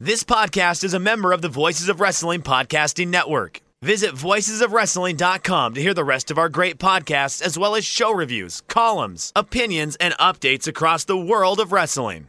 [0.00, 3.62] This podcast is a member of the Voices of Wrestling Podcasting Network.
[3.82, 8.60] Visit voicesofwrestling.com to hear the rest of our great podcasts, as well as show reviews,
[8.68, 12.28] columns, opinions, and updates across the world of wrestling.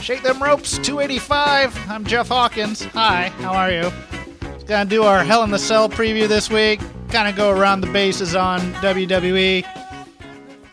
[0.00, 1.90] Shake them ropes, 285.
[1.90, 2.84] I'm Jeff Hawkins.
[2.84, 4.15] Hi, how are you?
[4.66, 6.80] Gonna do our Hell in the Cell preview this week.
[7.08, 9.64] Kind of go around the bases on WWE.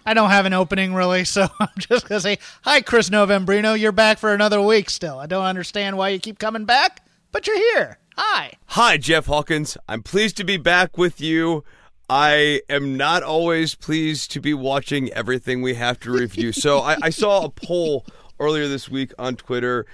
[0.04, 3.80] I don't have an opening really, so I'm just gonna say hi, Chris Novembrino.
[3.80, 5.20] You're back for another week still.
[5.20, 8.00] I don't understand why you keep coming back, but you're here.
[8.18, 8.54] Hi.
[8.66, 9.78] Hi, Jeff Hawkins.
[9.88, 11.64] I'm pleased to be back with you.
[12.10, 16.52] I am not always pleased to be watching everything we have to review.
[16.52, 18.08] So I, I saw a poll
[18.40, 19.86] earlier this week on Twitter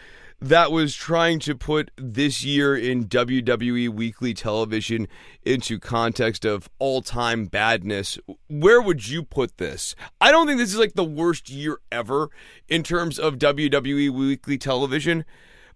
[0.42, 5.08] that was trying to put this year in WWE weekly television
[5.44, 8.18] into context of all-time badness.
[8.48, 9.96] Where would you put this?
[10.22, 12.30] I don't think this is like the worst year ever
[12.68, 15.26] in terms of WWE weekly television,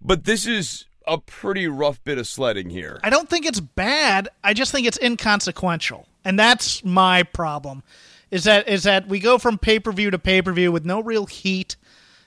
[0.02, 3.00] but this is a pretty rough bit of sledding here.
[3.04, 4.30] I don't think it's bad.
[4.44, 6.08] I just think it's inconsequential.
[6.24, 7.84] And that's my problem.
[8.32, 11.76] Is that is that we go from pay-per-view to pay-per-view with no real heat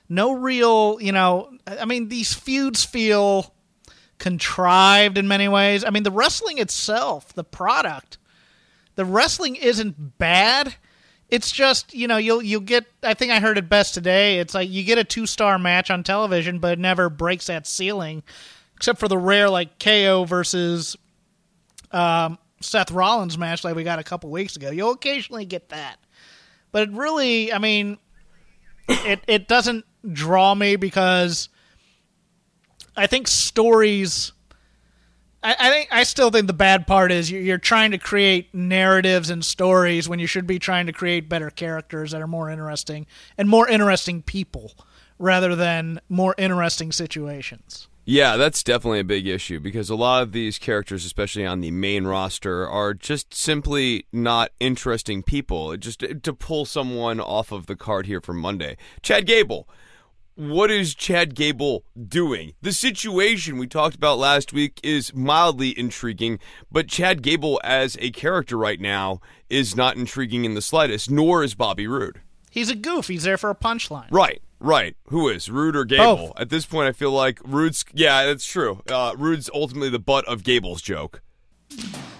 [0.09, 3.53] no real, you know, I mean, these feuds feel
[4.19, 5.83] contrived in many ways.
[5.83, 8.17] I mean, the wrestling itself, the product,
[8.95, 10.75] the wrestling isn't bad.
[11.29, 14.39] It's just, you know, you'll you'll get I think I heard it best today.
[14.39, 18.23] It's like you get a two-star match on television, but it never breaks that ceiling
[18.77, 20.95] except for the rare like KO versus
[21.91, 24.71] um, Seth Rollins match like we got a couple weeks ago.
[24.71, 25.97] You'll occasionally get that.
[26.71, 27.97] But it really, I mean,
[28.87, 31.49] it it doesn't draw me because
[32.95, 34.31] I think stories.
[35.43, 39.29] I, I, think I still think the bad part is you're trying to create narratives
[39.29, 43.05] and stories when you should be trying to create better characters that are more interesting
[43.37, 44.73] and more interesting people
[45.19, 47.87] rather than more interesting situations.
[48.09, 51.71] Yeah, that's definitely a big issue because a lot of these characters, especially on the
[51.71, 55.75] main roster, are just simply not interesting people.
[55.75, 59.67] Just to pull someone off of the card here for Monday, Chad Gable.
[60.37, 62.53] What is Chad Gable doing?
[62.61, 66.37] The situation we talked about last week is mildly intriguing,
[66.71, 71.43] but Chad Gable as a character right now is not intriguing in the slightest, nor
[71.43, 72.21] is Bobby Roode.
[72.51, 73.07] He's a goof.
[73.07, 74.11] He's there for a punchline.
[74.11, 74.43] Right.
[74.59, 74.95] Right.
[75.07, 76.27] Who is Roode or Gable?
[76.27, 76.39] Both.
[76.39, 77.83] At this point, I feel like Roode's.
[77.91, 78.83] Yeah, that's true.
[78.87, 81.23] Uh, Roode's ultimately the butt of Gable's joke.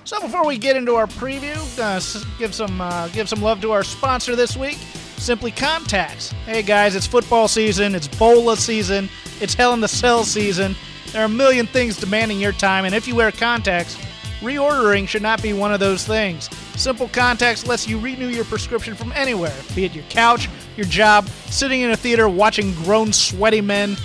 [0.06, 2.00] So before we get into our preview, uh,
[2.40, 4.80] give some uh, give some love to our sponsor this week,
[5.18, 6.32] Simple Contacts.
[6.46, 9.10] Hey guys, it's football season, it's Bola season,
[9.42, 10.76] it's Hell in the Cell season.
[11.12, 13.96] There are a million things demanding your time, and if you wear contacts,
[14.40, 16.50] reordering should not be one of those things.
[16.80, 20.48] Simple Contacts lets you renew your prescription from anywhere, be it your couch,
[20.78, 23.98] your job, sitting in a theater watching grown, sweaty men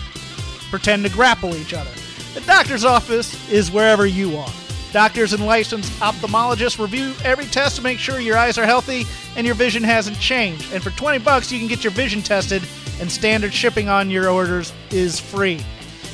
[0.71, 1.91] pretend to grapple each other.
[2.35, 4.53] The doctor's office is wherever you are.
[4.93, 9.05] Doctors and licensed ophthalmologists review every test to make sure your eyes are healthy
[9.37, 10.71] and your vision hasn't changed.
[10.73, 12.63] And for 20 bucks, you can get your vision tested,
[13.01, 15.61] and standard shipping on your orders is free.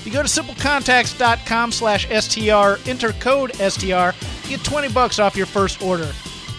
[0.04, 4.10] You go to simplecontacts.com slash STR, enter code STR,
[4.48, 6.08] get 20 bucks off your first order.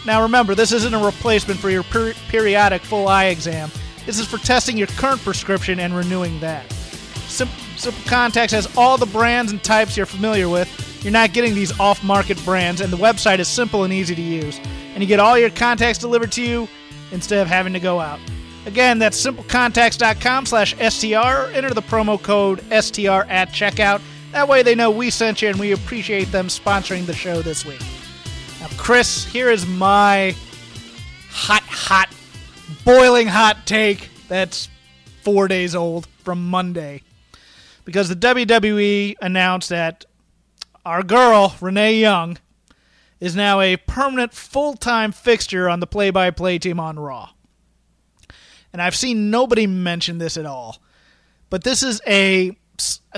[0.06, 3.72] Now remember, this isn't a replacement for your per- periodic full eye exam.
[4.06, 6.70] This is for testing your current prescription and renewing that.
[7.28, 7.48] Sim-
[7.78, 10.68] Simple Contacts has all the brands and types you're familiar with.
[11.02, 14.22] You're not getting these off market brands, and the website is simple and easy to
[14.22, 14.60] use.
[14.94, 16.68] And you get all your contacts delivered to you
[17.12, 18.20] instead of having to go out.
[18.66, 21.52] Again, that's simplecontacts.com slash STR.
[21.56, 24.02] Enter the promo code STR at checkout.
[24.32, 27.66] That way they know we sent you and we appreciate them sponsoring the show this
[27.66, 27.82] week.
[28.60, 30.36] Now, Chris, here is my
[31.30, 32.14] hot, hot,
[32.84, 34.70] boiling hot take that's
[35.24, 37.02] four days old from Monday.
[37.86, 40.06] Because the WWE announced that
[40.90, 42.40] our girl, Renee Young,
[43.20, 47.30] is now a permanent full time fixture on the play by play team on Raw.
[48.74, 50.82] And I've seen nobody mention this at all.
[51.52, 52.58] But this is a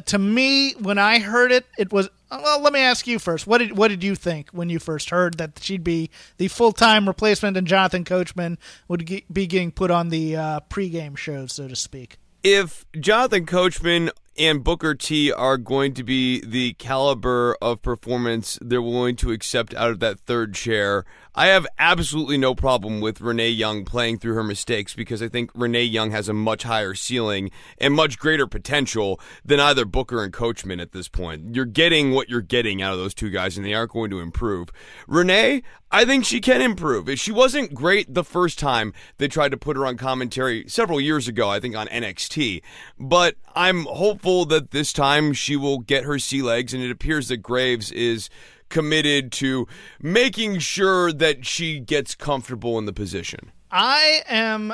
[0.05, 2.61] to me when I heard it, it was well.
[2.61, 3.47] Let me ask you first.
[3.47, 6.73] What did what did you think when you first heard that she'd be the full
[6.73, 8.57] time replacement and Jonathan Coachman
[8.89, 12.17] would be getting put on the uh, pregame shows, so to speak?
[12.43, 18.81] If Jonathan Coachman and Booker T are going to be the caliber of performance they're
[18.81, 21.05] willing to accept out of that third chair.
[21.35, 25.51] I have absolutely no problem with Renee Young playing through her mistakes because I think
[25.53, 30.33] Renee Young has a much higher ceiling and much greater potential than either Booker and
[30.33, 31.55] Coachman at this point.
[31.55, 34.19] You're getting what you're getting out of those two guys, and they aren't going to
[34.19, 34.69] improve.
[35.07, 37.07] Renee, I think she can improve.
[37.07, 40.99] If she wasn't great the first time they tried to put her on commentary several
[40.99, 42.61] years ago, I think on NXT.
[42.99, 47.27] But I'm hopeful that this time she will get her sea legs, and it appears
[47.29, 48.29] that Graves is
[48.69, 49.67] committed to
[50.01, 53.51] making sure that she gets comfortable in the position.
[53.69, 54.73] I am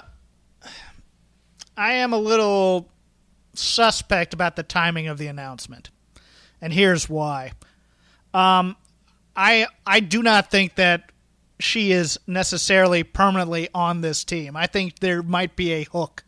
[1.75, 2.89] I am a little
[3.53, 5.89] suspect about the timing of the announcement.
[6.61, 7.51] And here's why.
[8.33, 8.77] Um
[9.35, 11.11] I I do not think that
[11.59, 14.55] she is necessarily permanently on this team.
[14.55, 16.23] I think there might be a hook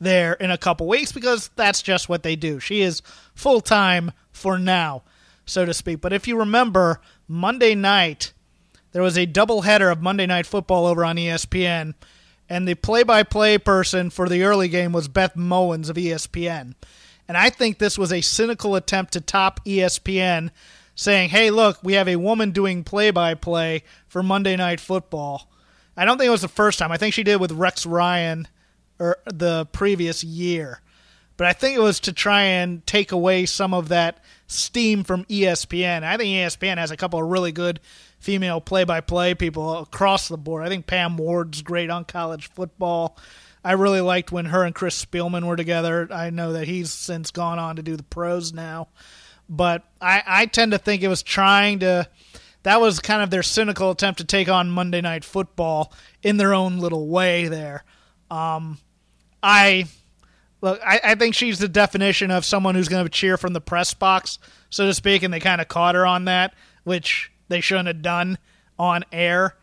[0.00, 2.58] there in a couple weeks because that's just what they do.
[2.58, 3.02] She is
[3.34, 5.02] full time for now
[5.50, 6.00] so to speak.
[6.00, 8.32] But if you remember, Monday night,
[8.92, 11.94] there was a doubleheader of Monday Night Football over on ESPN,
[12.48, 16.74] and the play by play person for the early game was Beth Mowins of ESPN.
[17.28, 20.50] And I think this was a cynical attempt to top ESPN,
[20.94, 25.48] saying, hey, look, we have a woman doing play by play for Monday Night Football.
[25.96, 26.92] I don't think it was the first time.
[26.92, 28.48] I think she did with Rex Ryan
[29.00, 30.80] or the previous year.
[31.36, 35.24] But I think it was to try and take away some of that steam from
[35.24, 36.02] ESPN.
[36.02, 37.80] I think ESPN has a couple of really good
[38.18, 40.64] female play-by-play people across the board.
[40.64, 43.16] I think Pam Ward's great on college football.
[43.64, 46.08] I really liked when her and Chris Spielman were together.
[46.10, 48.88] I know that he's since gone on to do the pros now,
[49.48, 52.08] but I, I tend to think it was trying to.
[52.62, 55.92] That was kind of their cynical attempt to take on Monday Night Football
[56.22, 57.48] in their own little way.
[57.48, 57.84] There,
[58.30, 58.78] um,
[59.42, 59.86] I
[60.62, 63.60] Look, I, I, think she's the definition of someone who's going to cheer from the
[63.60, 64.38] press box,
[64.68, 66.54] so to speak, and they kind of caught her on that,
[66.84, 68.36] which they shouldn't have done
[68.78, 69.56] on air.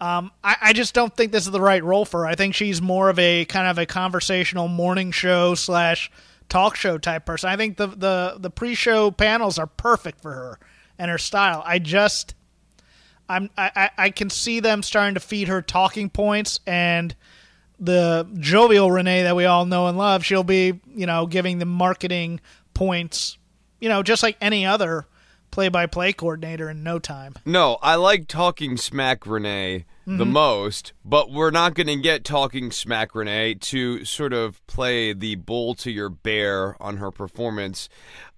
[0.00, 2.26] Um, I, I, just don't think this is the right role for her.
[2.26, 6.10] I think she's more of a kind of a conversational morning show slash
[6.48, 7.48] talk show type person.
[7.48, 10.58] I think the the the pre show panels are perfect for her
[10.98, 11.62] and her style.
[11.64, 12.34] I just
[13.28, 17.14] I'm I, I can see them starting to feed her talking points and
[17.84, 21.66] the jovial Renee that we all know and love, she'll be, you know, giving the
[21.66, 22.40] marketing
[22.72, 23.38] points,
[23.80, 25.06] you know, just like any other
[25.50, 27.34] play by play coordinator in no time.
[27.44, 30.18] No, I like talking smack Renee mm-hmm.
[30.18, 35.12] the most, but we're not going to get talking smack Renee to sort of play
[35.12, 37.88] the bull to your bear on her performance.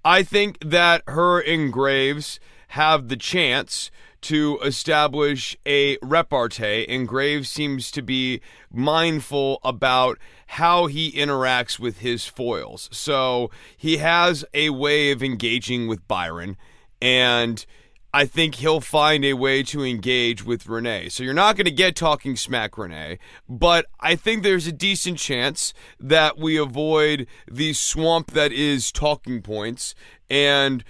[0.05, 2.39] I think that her and Graves
[2.69, 3.91] have the chance
[4.27, 8.41] to establish a repartee, and Graves seems to be
[8.73, 10.19] mindful about
[10.49, 12.89] how he interacts with his foils.
[12.91, 16.57] So he has a way of engaging with Byron,
[17.01, 17.65] and
[18.13, 21.11] I think he'll find a way to engage with Renee.
[21.11, 23.19] So you're not going to get talking smack Renee,
[23.49, 29.41] but I think there's a decent chance that we avoid the swamp that is talking
[29.41, 29.95] points
[30.29, 30.83] and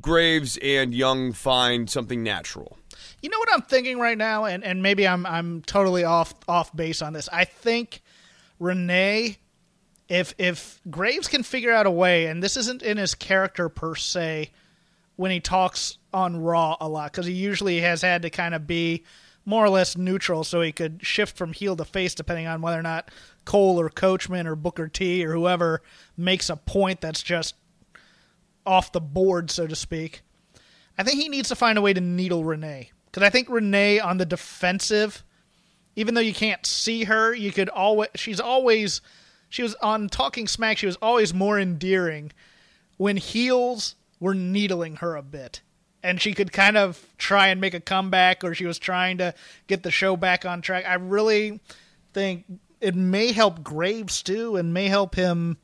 [0.00, 2.78] Graves and Young find something natural.
[3.22, 6.74] You know what I'm thinking right now, and, and maybe I'm I'm totally off off
[6.74, 7.28] base on this.
[7.32, 8.02] I think
[8.58, 9.38] Renee,
[10.08, 13.94] if if Graves can figure out a way, and this isn't in his character per
[13.94, 14.50] se,
[15.16, 18.66] when he talks on Raw a lot, because he usually has had to kind of
[18.66, 19.04] be
[19.44, 22.78] more or less neutral, so he could shift from heel to face depending on whether
[22.78, 23.10] or not
[23.44, 25.82] Cole or Coachman or Booker T or whoever
[26.16, 27.54] makes a point that's just
[28.66, 30.22] off the board, so to speak.
[30.98, 33.98] I think he needs to find a way to needle Renee because I think Renee
[33.98, 35.24] on the defensive,
[35.94, 38.08] even though you can't see her, you could always.
[38.14, 39.00] She's always.
[39.48, 40.78] She was on Talking Smack.
[40.78, 42.32] She was always more endearing
[42.96, 45.60] when heels were needling her a bit.
[46.02, 49.34] And she could kind of try and make a comeback, or she was trying to
[49.66, 50.84] get the show back on track.
[50.86, 51.60] I really
[52.12, 52.44] think
[52.80, 55.56] it may help Graves too, and may help him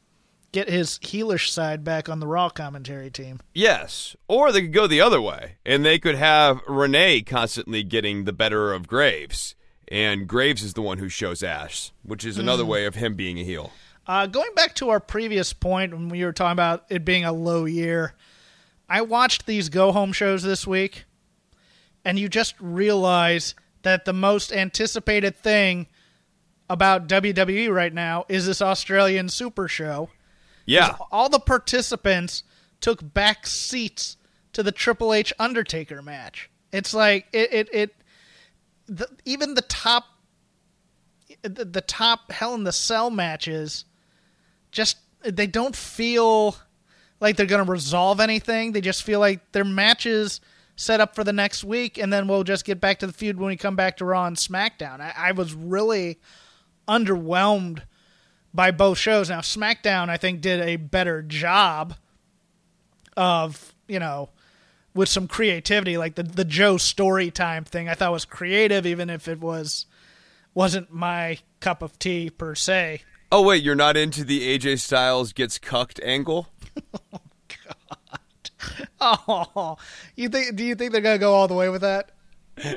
[0.53, 3.41] get his heelish side back on the Raw commentary team.
[3.55, 4.15] Yes.
[4.29, 8.33] Or they could go the other way, and they could have Renee constantly getting the
[8.33, 9.55] better of Graves,
[9.89, 12.69] and Graves is the one who shows ass, which is another mm.
[12.69, 13.73] way of him being a heel.
[14.07, 17.33] Uh, going back to our previous point when we were talking about it being a
[17.33, 18.15] low year,
[18.89, 21.05] I watched these go home shows this week,
[22.05, 25.87] and you just realize that the most anticipated thing
[26.69, 30.11] about WWE right now is this Australian Super Show
[30.67, 30.97] yeah.
[31.11, 32.45] All the participants
[32.81, 34.17] took back seats
[34.53, 36.51] to the Triple H Undertaker match.
[36.73, 37.95] It's like it it, it
[38.87, 40.05] the, even the top
[41.43, 43.85] the, the top Hell in the Cell matches
[44.71, 46.57] just they don't feel
[47.21, 48.73] like they're going to resolve anything.
[48.73, 50.41] They just feel like their matches
[50.75, 53.39] set up for the next week, and then we'll just get back to the feud
[53.39, 55.01] when we come back to Raw and SmackDown.
[55.01, 56.19] I, I was really
[56.89, 57.83] underwhelmed
[58.55, 59.31] by both shows.
[59.31, 61.95] Now, SmackDown, I think, did a better job
[63.17, 64.31] of, you know,
[64.95, 67.89] with some creativity, like the the Joe story time thing.
[67.89, 69.87] I thought was creative, even if it was
[70.55, 73.03] wasn't my cup of tea per se.
[73.31, 76.49] Oh wait, you're not into the AJ Styles gets cucked angle?
[79.01, 79.77] Oh, oh,
[80.15, 80.55] you think?
[80.55, 82.12] Do you think they're gonna go all the way with that?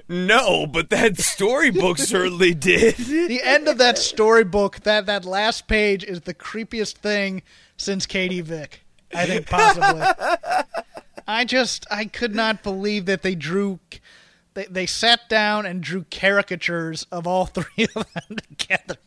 [0.07, 2.95] No, but that storybook certainly did.
[2.95, 7.43] The end of that storybook, that that last page, is the creepiest thing
[7.77, 8.85] since Katie Vick.
[9.13, 10.01] I think possibly.
[11.27, 13.79] I just I could not believe that they drew.
[14.53, 18.97] They they sat down and drew caricatures of all three of them together.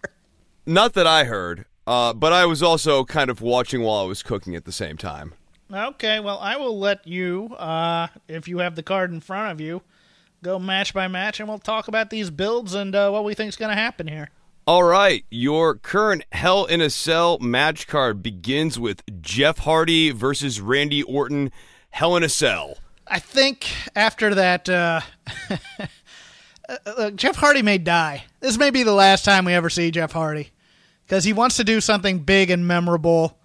[0.67, 4.23] Not that I heard, uh, but I was also kind of watching while I was
[4.23, 5.33] cooking at the same time.
[5.73, 9.61] Okay, well, I will let you, uh, if you have the card in front of
[9.61, 9.83] you,
[10.43, 13.49] go match by match, and we'll talk about these builds and uh, what we think
[13.49, 14.31] is going to happen here.
[14.67, 20.61] All right, your current Hell in a Cell match card begins with Jeff Hardy versus
[20.61, 21.51] Randy Orton.
[21.91, 22.77] Hell in a Cell.
[23.07, 23.67] I think
[23.97, 25.01] after that, uh,
[26.87, 28.25] uh, Jeff Hardy may die.
[28.41, 30.51] This may be the last time we ever see Jeff Hardy
[31.07, 33.38] because he wants to do something big and memorable.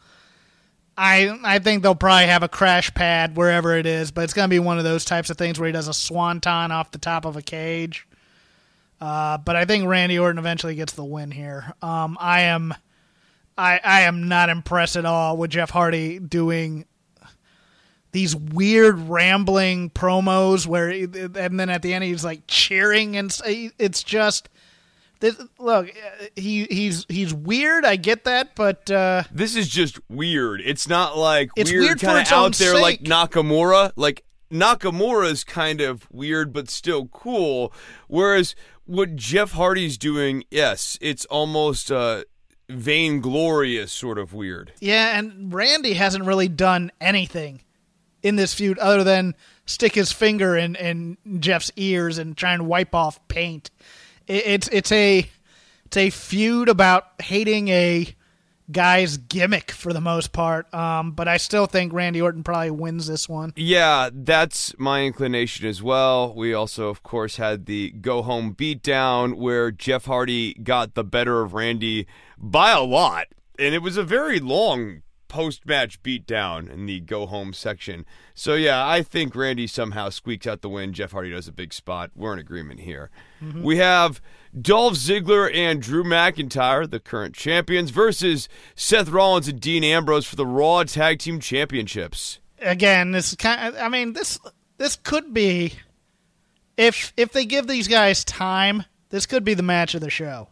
[0.98, 4.48] I I think they'll probably have a crash pad wherever it is, but it's going
[4.48, 6.98] to be one of those types of things where he does a swanton off the
[6.98, 8.08] top of a cage.
[9.02, 11.74] Uh, but I think Randy Orton eventually gets the win here.
[11.82, 12.74] Um, I am,
[13.58, 16.86] I I am not impressed at all with Jeff Hardy doing
[18.12, 24.04] these weird rambling promos where, and then at the end he's like cheering and it's
[24.04, 24.48] just
[25.24, 25.89] this, look,
[26.36, 27.86] he he's he's weird.
[27.86, 30.60] I get that, but uh, this is just weird.
[30.60, 32.82] It's not like it's weird, weird kind of out there sake.
[32.82, 33.94] like Nakamura.
[33.96, 37.72] Like Nakamura's kind of weird, but still cool.
[38.10, 38.53] Whereas
[38.86, 42.25] what Jeff Hardy's doing, yes, it's almost uh,
[42.70, 44.74] vainglorious, sort of weird.
[44.82, 47.62] Yeah, and Randy hasn't really done anything
[48.24, 52.68] in this feud other than stick his finger in, in Jeff's ears and try and
[52.68, 53.72] wipe off paint
[54.27, 55.27] it's it's a
[55.86, 58.15] it's a feud about hating a
[58.72, 60.74] guy's gimmick for the most part.
[60.74, 63.53] Um, but I still think Randy Orton probably wins this one.
[63.56, 66.34] Yeah, that's my inclination as well.
[66.34, 71.42] We also, of course, had the go home beatdown where Jeff Hardy got the better
[71.42, 73.27] of Randy by a lot.
[73.60, 75.03] And it was a very long
[75.34, 78.06] post match beatdown in the go home section.
[78.36, 80.94] So, yeah, I think Randy somehow squeaks out the win.
[80.94, 82.12] Jeff Hardy does a big spot.
[82.16, 83.10] We're in agreement here.
[83.42, 83.63] Mm-hmm.
[83.63, 84.22] We have
[84.62, 90.36] Dolph Ziggler and Drew McIntyre, the current champions, versus Seth Rollins and Dean Ambrose for
[90.36, 92.40] the Raw Tag Team Championships.
[92.60, 94.40] Again, this kind of, I mean, this
[94.78, 95.74] this could be
[96.78, 100.50] if if they give these guys time, this could be the match of the show.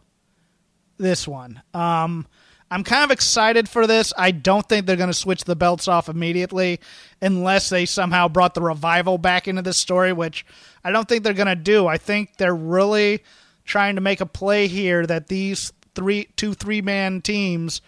[0.98, 1.62] This one.
[1.72, 2.26] Um
[2.72, 4.14] I'm kind of excited for this.
[4.16, 6.80] I don't think they're going to switch the belts off immediately
[7.20, 10.46] unless they somehow brought the revival back into this story, which
[10.82, 11.86] I don't think they're going to do.
[11.86, 13.22] I think they're really
[13.66, 17.82] trying to make a play here that these three two three man teams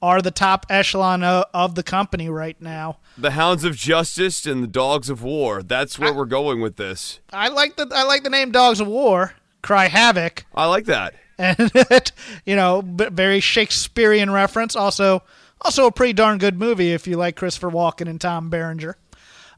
[0.00, 2.98] are the top echelon of, of, the company right now.
[3.16, 5.64] The Hounds of Justice and the Dogs of War.
[5.64, 7.18] That's where I, we're going with this.
[7.32, 9.34] I like the I like the name Dogs of War.
[9.62, 10.46] Cry havoc.
[10.54, 11.14] I like that
[11.58, 12.12] and it,
[12.44, 14.74] you know, very Shakespearean reference.
[14.74, 15.22] Also,
[15.60, 18.96] also a pretty darn good movie if you like Christopher Walken and Tom Berenger.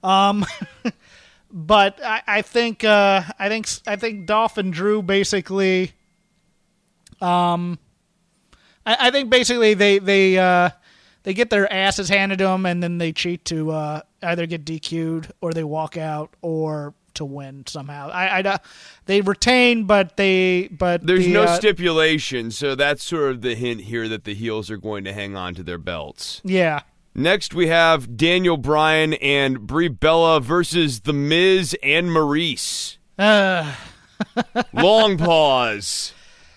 [0.02, 0.44] Um,
[1.50, 5.92] but I, I think uh, I think I think Dolph and Drew basically.
[7.20, 7.78] Um,
[8.84, 10.70] I, I think basically they they uh,
[11.22, 14.64] they get their asses handed to them and then they cheat to uh, either get
[14.64, 18.10] DQ'd or they walk out or to win somehow.
[18.10, 18.58] I, I
[19.06, 23.54] they retain, but they but there's the, no uh, stipulation, so that's sort of the
[23.54, 26.40] hint here that the heels are going to hang on to their belts.
[26.44, 26.80] Yeah.
[27.14, 32.98] Next, we have Daniel Bryan and Brie Bella versus The Miz and Maryse.
[33.18, 33.74] Uh.
[34.72, 36.12] Long pause.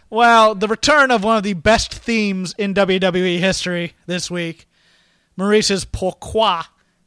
[0.10, 4.68] Well, the return of one of the best themes in WWE history this week,
[5.36, 6.62] Maryse's Pourquoi,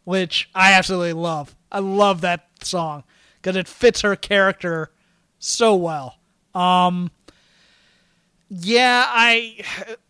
[0.05, 1.55] which I absolutely love.
[1.71, 3.05] I love that song
[3.47, 4.91] because it fits her character
[5.39, 6.19] so well.
[6.53, 7.13] Um,
[8.49, 9.63] yeah, I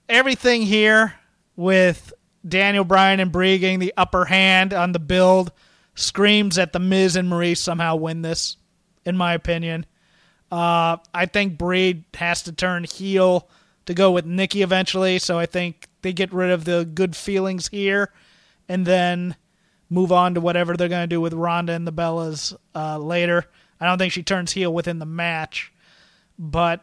[0.08, 1.12] everything here
[1.54, 2.14] with
[2.48, 5.52] Daniel Bryan and Brie getting the upper hand on the build
[5.94, 8.56] screams that the Miz and Maryse somehow win this,
[9.04, 9.84] in my opinion.
[10.50, 13.50] Uh, I think Brie has to turn heel
[13.84, 17.68] to go with Nikki eventually, so I think they get rid of the good feelings
[17.68, 18.14] here,
[18.66, 19.36] and then
[19.88, 23.46] move on to whatever they're going to do with Ronda and the Bellas uh, later.
[23.80, 25.72] I don't think she turns heel within the match,
[26.38, 26.82] but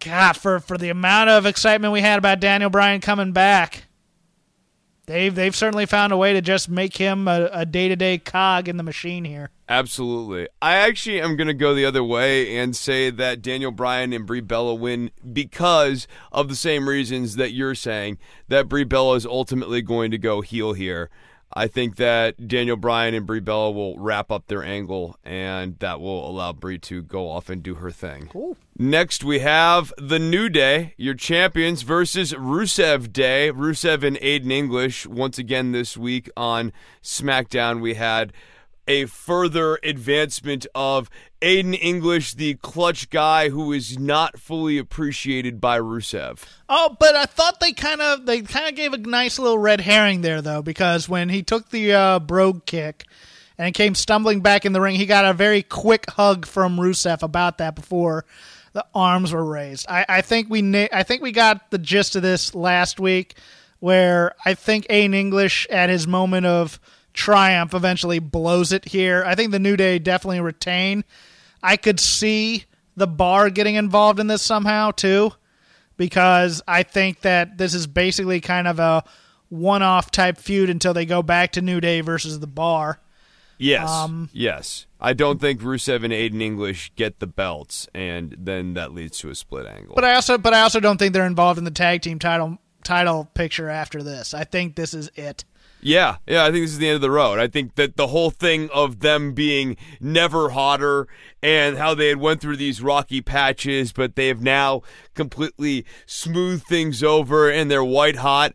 [0.00, 3.84] God, for for the amount of excitement we had about Daniel Bryan coming back,
[5.06, 8.68] they've they've certainly found a way to just make him a day to day cog
[8.68, 9.50] in the machine here.
[9.68, 10.48] Absolutely.
[10.62, 14.26] I actually am going to go the other way and say that Daniel Bryan and
[14.26, 18.18] Brie Bella win because of the same reasons that you're saying
[18.48, 21.10] that Brie Bella is ultimately going to go heel here.
[21.52, 26.00] I think that Daniel Bryan and Brie Bella will wrap up their angle, and that
[26.00, 28.28] will allow Brie to go off and do her thing.
[28.30, 28.56] Cool.
[28.78, 33.50] Next, we have the New Day, your champions, versus Rusev Day.
[33.50, 35.06] Rusev and Aiden English.
[35.06, 38.32] Once again this week on SmackDown, we had
[38.88, 41.08] a further advancement of
[41.40, 46.40] Aiden English, the clutch guy who is not fully appreciated by Rusev.
[46.68, 49.80] Oh, but I thought they kind of they kind of gave a nice little red
[49.80, 53.04] herring there though, because when he took the uh, brogue kick
[53.56, 57.22] and came stumbling back in the ring, he got a very quick hug from Rusev
[57.22, 58.24] about that before
[58.72, 59.86] the arms were raised.
[59.88, 63.36] I, I think we na- I think we got the gist of this last week,
[63.80, 66.80] where I think Aiden English at his moment of
[67.18, 69.24] Triumph eventually blows it here.
[69.26, 71.02] I think the New Day definitely retain.
[71.60, 72.64] I could see
[72.96, 75.32] the bar getting involved in this somehow too,
[75.96, 79.02] because I think that this is basically kind of a
[79.48, 83.00] one off type feud until they go back to New Day versus the bar.
[83.58, 83.90] Yes.
[83.90, 84.86] Um, yes.
[85.00, 89.30] I don't think Rusev and Aiden English get the belts, and then that leads to
[89.30, 89.96] a split angle.
[89.96, 92.58] But I also, but I also don't think they're involved in the tag team title
[92.84, 94.34] title picture after this.
[94.34, 95.44] I think this is it.
[95.80, 97.38] Yeah, yeah, I think this is the end of the road.
[97.38, 101.06] I think that the whole thing of them being never hotter
[101.42, 104.82] and how they had went through these rocky patches, but they have now
[105.14, 108.54] completely smoothed things over and they're white hot.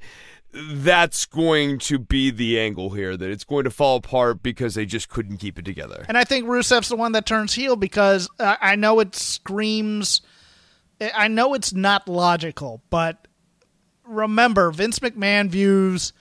[0.54, 3.18] That's going to be the angle here.
[3.18, 6.06] That it's going to fall apart because they just couldn't keep it together.
[6.08, 10.22] And I think Rusev's the one that turns heel because I know it screams.
[11.02, 13.28] I know it's not logical, but
[14.04, 16.14] remember, Vince McMahon views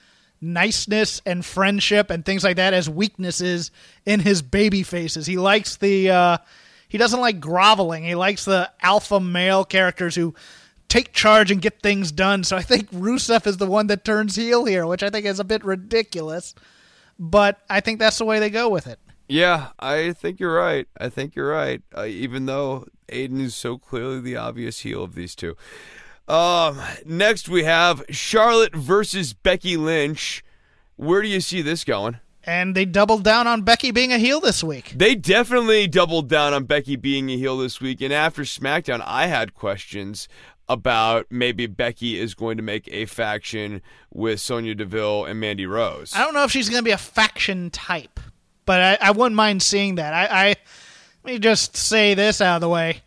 [0.43, 3.71] niceness and friendship and things like that as weaknesses
[4.05, 5.25] in his baby faces.
[5.25, 6.37] He likes the uh,
[6.87, 8.03] he doesn't like groveling.
[8.03, 10.35] He likes the alpha male characters who
[10.89, 12.43] take charge and get things done.
[12.43, 15.39] So I think Rusev is the one that turns heel here, which I think is
[15.39, 16.53] a bit ridiculous.
[17.17, 18.99] But I think that's the way they go with it.
[19.27, 20.87] Yeah, I think you're right.
[20.97, 21.81] I think you're right.
[21.97, 25.55] Uh, even though Aiden is so clearly the obvious heel of these two.
[26.27, 30.43] Um, next we have Charlotte versus Becky Lynch.
[30.95, 32.19] Where do you see this going?
[32.45, 34.93] And they doubled down on Becky being a heel this week.
[34.95, 38.01] They definitely doubled down on Becky being a heel this week.
[38.01, 40.27] And after SmackDown, I had questions
[40.67, 43.81] about maybe Becky is going to make a faction
[44.11, 46.13] with Sonya Deville and Mandy Rose.
[46.15, 48.19] I don't know if she's going to be a faction type,
[48.65, 50.13] but I, I wouldn't mind seeing that.
[50.13, 50.47] I, I
[51.23, 53.01] let me just say this out of the way: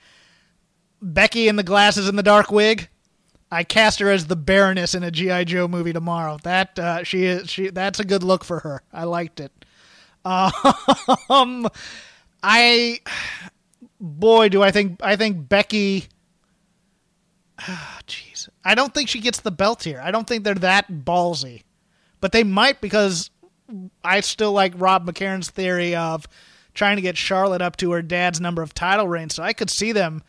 [1.01, 2.89] Becky in the glasses and the dark wig.
[3.51, 6.39] I cast her as the Baroness in a GI Joe movie tomorrow.
[6.43, 7.71] That uh, she is she.
[7.71, 8.83] That's a good look for her.
[8.93, 9.53] I liked it.
[11.31, 11.69] Um,
[12.43, 12.99] I
[14.01, 16.07] boy, do I think I think Becky.
[18.07, 20.01] Jeez, I don't think she gets the belt here.
[20.03, 21.63] I don't think they're that ballsy,
[22.21, 23.31] but they might because
[24.05, 26.27] I still like Rob McCarran's theory of
[26.75, 29.35] trying to get Charlotte up to her dad's number of title reigns.
[29.35, 30.23] So I could see them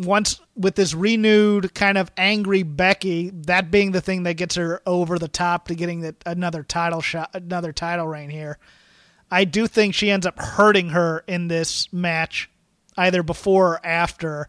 [0.00, 4.80] once with this renewed kind of angry Becky, that being the thing that gets her
[4.86, 8.58] over the top to getting the, another title shot, another title reign here.
[9.30, 12.50] I do think she ends up hurting her in this match,
[12.96, 14.48] either before or after,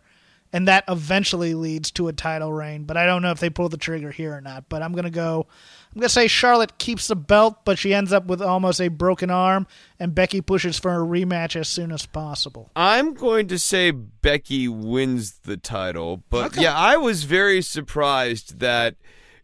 [0.53, 2.85] and that eventually leads to a title reign.
[2.85, 4.69] But I don't know if they pull the trigger here or not.
[4.69, 5.47] But I'm gonna go
[5.93, 8.87] I'm going to say Charlotte keeps the belt, but she ends up with almost a
[8.87, 9.67] broken arm,
[9.99, 12.71] and Becky pushes for a rematch as soon as possible.
[12.77, 16.61] I'm going to say Becky wins the title, but okay.
[16.61, 18.95] yeah, I was very surprised that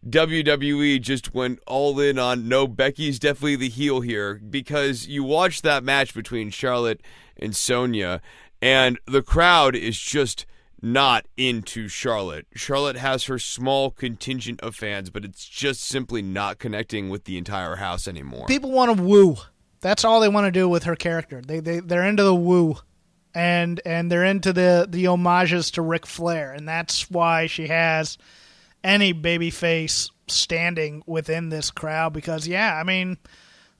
[0.08, 5.60] WWE just went all in on no, Becky's definitely the heel here because you watch
[5.60, 7.02] that match between Charlotte
[7.36, 8.22] and Sonya,
[8.62, 10.46] and the crowd is just
[10.82, 12.46] not into Charlotte.
[12.54, 17.36] Charlotte has her small contingent of fans, but it's just simply not connecting with the
[17.36, 18.46] entire house anymore.
[18.46, 19.36] People want to woo.
[19.80, 21.40] That's all they want to do with her character.
[21.40, 22.76] They they they're into the woo.
[23.34, 28.16] And and they're into the the homages to Ric Flair, and that's why she has
[28.82, 33.18] any baby face standing within this crowd because yeah, I mean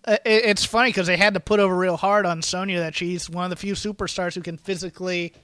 [0.06, 3.44] it's funny because they had to put over real hard on Sonya that she's one
[3.44, 5.34] of the few superstars who can physically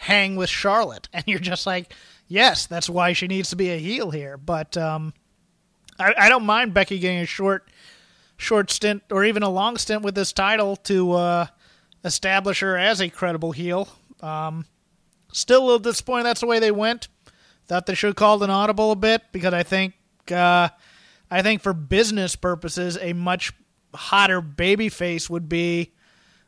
[0.00, 1.94] hang with Charlotte, and you're just like,
[2.26, 4.36] yes, that's why she needs to be a heel here.
[4.36, 5.12] But um,
[5.98, 7.68] I, I don't mind Becky getting a short
[8.36, 11.46] short stint or even a long stint with this title to uh,
[12.04, 13.86] establish her as a credible heel.
[14.22, 14.64] Um,
[15.30, 17.08] still a little disappointed that's the way they went.
[17.66, 19.92] Thought they should have called an audible a bit because I think
[20.32, 20.70] uh,
[21.30, 23.52] I think for business purposes, a much
[23.94, 25.92] hotter babyface would be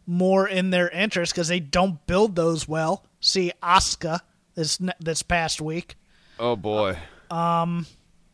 [0.07, 3.05] more in their interest because they don't build those well.
[3.23, 4.21] See Asuka
[4.57, 5.97] this this past week.
[6.41, 6.99] Oh boy.
[7.31, 7.87] Um,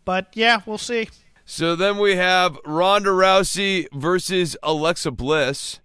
[0.07, 1.11] but yeah, we'll see.
[1.44, 5.81] So then we have Ronda Rousey versus Alexa Bliss.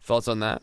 [0.00, 0.62] Thoughts on that?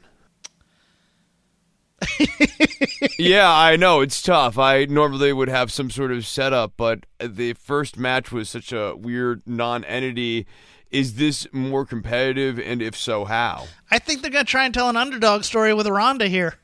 [3.19, 4.57] yeah, I know it's tough.
[4.57, 8.95] I normally would have some sort of setup, but the first match was such a
[8.95, 10.45] weird non-entity.
[10.89, 13.67] Is this more competitive, and if so, how?
[13.89, 16.55] I think they're to try and tell an underdog story with Ronda here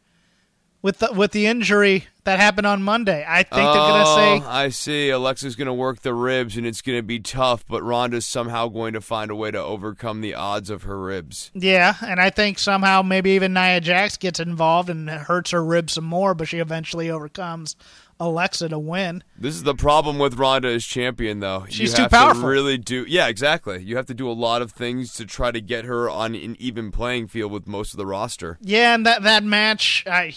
[0.81, 3.25] with the, with the injury that happened on Monday.
[3.27, 4.49] I think oh, they're going to say.
[4.49, 5.09] I see.
[5.09, 8.67] Alexa's going to work the ribs, and it's going to be tough, but Ronda's somehow
[8.67, 11.51] going to find a way to overcome the odds of her ribs.
[11.53, 15.93] Yeah, and I think somehow maybe even Nia Jax gets involved and hurts her ribs
[15.93, 17.75] some more, but she eventually overcomes
[18.19, 19.23] Alexa to win.
[19.37, 21.65] This is the problem with Ronda as champion, though.
[21.69, 22.41] She's you too powerful.
[22.43, 23.83] To really do, yeah, exactly.
[23.83, 26.55] You have to do a lot of things to try to get her on an
[26.59, 28.57] even playing field with most of the roster.
[28.61, 30.33] Yeah, and that that match, I,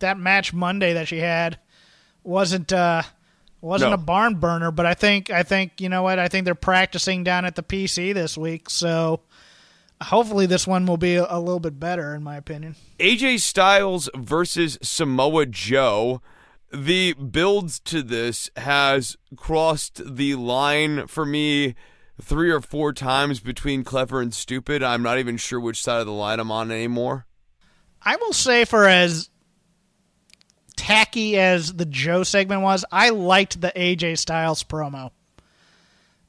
[0.00, 1.58] that match Monday that she had
[2.24, 3.02] wasn't uh,
[3.60, 3.94] wasn't No.
[3.94, 7.22] a barn burner, but I think I think you know what I think they're practicing
[7.22, 9.20] down at the PC this week, so
[10.02, 12.74] hopefully this one will be a, a little bit better in my opinion.
[12.98, 16.20] AJ Styles versus Samoa Joe.
[16.74, 21.76] The builds to this has crossed the line for me
[22.20, 24.82] three or four times between clever and stupid.
[24.82, 27.26] I'm not even sure which side of the line I'm on anymore.
[28.02, 29.30] I will say for as
[30.74, 35.12] tacky as the Joe segment was, I liked the AJ Styles promo.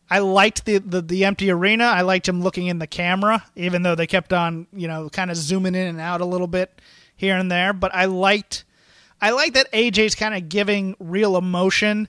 [0.10, 1.86] I liked the, the, the empty arena.
[1.86, 5.32] I liked him looking in the camera, even though they kept on, you know, kind
[5.32, 6.80] of zooming in and out a little bit
[7.16, 7.74] here and there.
[7.74, 8.65] But I liked
[9.26, 12.08] I like that AJ's kind of giving real emotion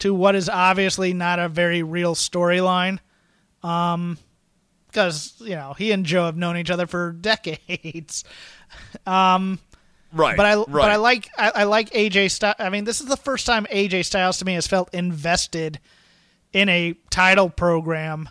[0.00, 2.98] to what is obviously not a very real storyline.
[3.62, 4.18] Um
[4.88, 8.24] because, you know, he and Joe have known each other for decades.
[9.06, 9.58] Um
[10.12, 10.36] Right.
[10.36, 10.66] but I right.
[10.68, 12.56] but I like I, I like AJ Styles.
[12.58, 15.78] I mean, this is the first time AJ Styles to me has felt invested
[16.52, 18.28] in a title program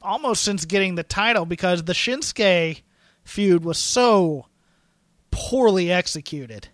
[0.00, 2.82] almost since getting the title because the Shinsuke
[3.24, 4.46] feud was so
[5.30, 6.68] poorly executed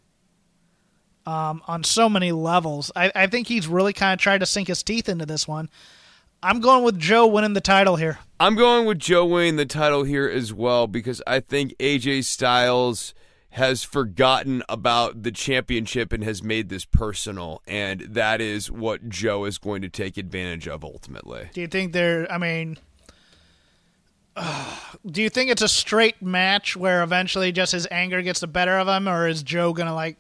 [1.27, 2.91] um, on so many levels.
[2.97, 5.69] I, I think he's really kind of tried to sink his teeth into this one.
[6.43, 8.19] I'm going with Joe winning the title here.
[8.41, 13.15] I'm going with Joe winning the title here as well because I think AJ Styles
[13.51, 19.45] has forgotten about the championship and has made this personal, and that is what Joe
[19.45, 21.51] is going to take advantage of ultimately.
[21.53, 22.31] Do you think they're?
[22.33, 22.79] I mean,
[25.07, 28.79] do you think it's a straight match where eventually just his anger gets the better
[28.79, 30.17] of him, or is Joe gonna like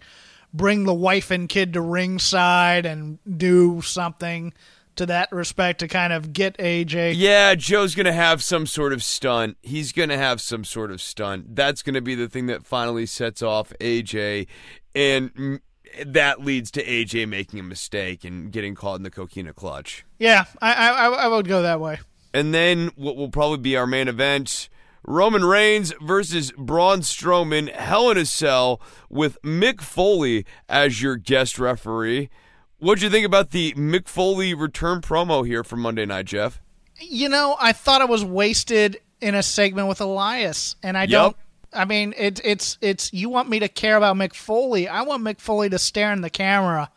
[0.52, 4.52] bring the wife and kid to ringside and do something
[4.96, 7.14] to that respect to kind of get AJ?
[7.16, 9.56] Yeah, Joe's going to have some sort of stunt.
[9.62, 11.56] He's going to have some sort of stunt.
[11.56, 14.46] That's going to be the thing that finally sets off AJ,
[14.94, 15.60] and
[16.06, 20.04] that leads to AJ making a mistake and getting caught in the coquina clutch.
[20.18, 21.98] Yeah, I, I I would go that way.
[22.34, 24.70] And then what will probably be our main event
[25.04, 31.58] Roman Reigns versus Braun Strowman, Hell in a Cell, with Mick Foley as your guest
[31.58, 32.30] referee.
[32.78, 36.60] What'd you think about the Mick Foley return promo here for Monday Night, Jeff?
[37.00, 41.36] You know, I thought it was wasted in a segment with Elias, and I don't.
[41.72, 43.12] I mean, it's it's it's.
[43.12, 44.88] You want me to care about Mick Foley?
[44.88, 46.90] I want Mick Foley to stare in the camera.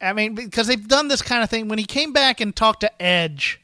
[0.00, 1.68] I mean, because they've done this kind of thing.
[1.68, 3.60] When he came back and talked to Edge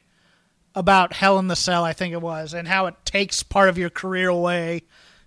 [0.74, 3.78] about Hell in the Cell, I think it was, and how it takes part of
[3.78, 4.82] your career away,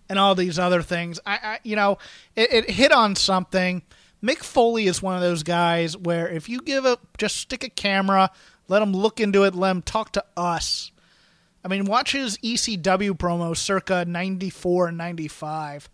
[0.10, 1.20] and all these other things.
[1.26, 1.98] I, I you know,
[2.36, 3.82] it, it hit on something.
[4.24, 7.70] Mick Foley is one of those guys where if you give a just stick a
[7.70, 8.32] camera,
[8.68, 10.92] let him look into it, let him talk to us.
[11.64, 15.90] I mean, watch his ECW promo circa 94 and 95.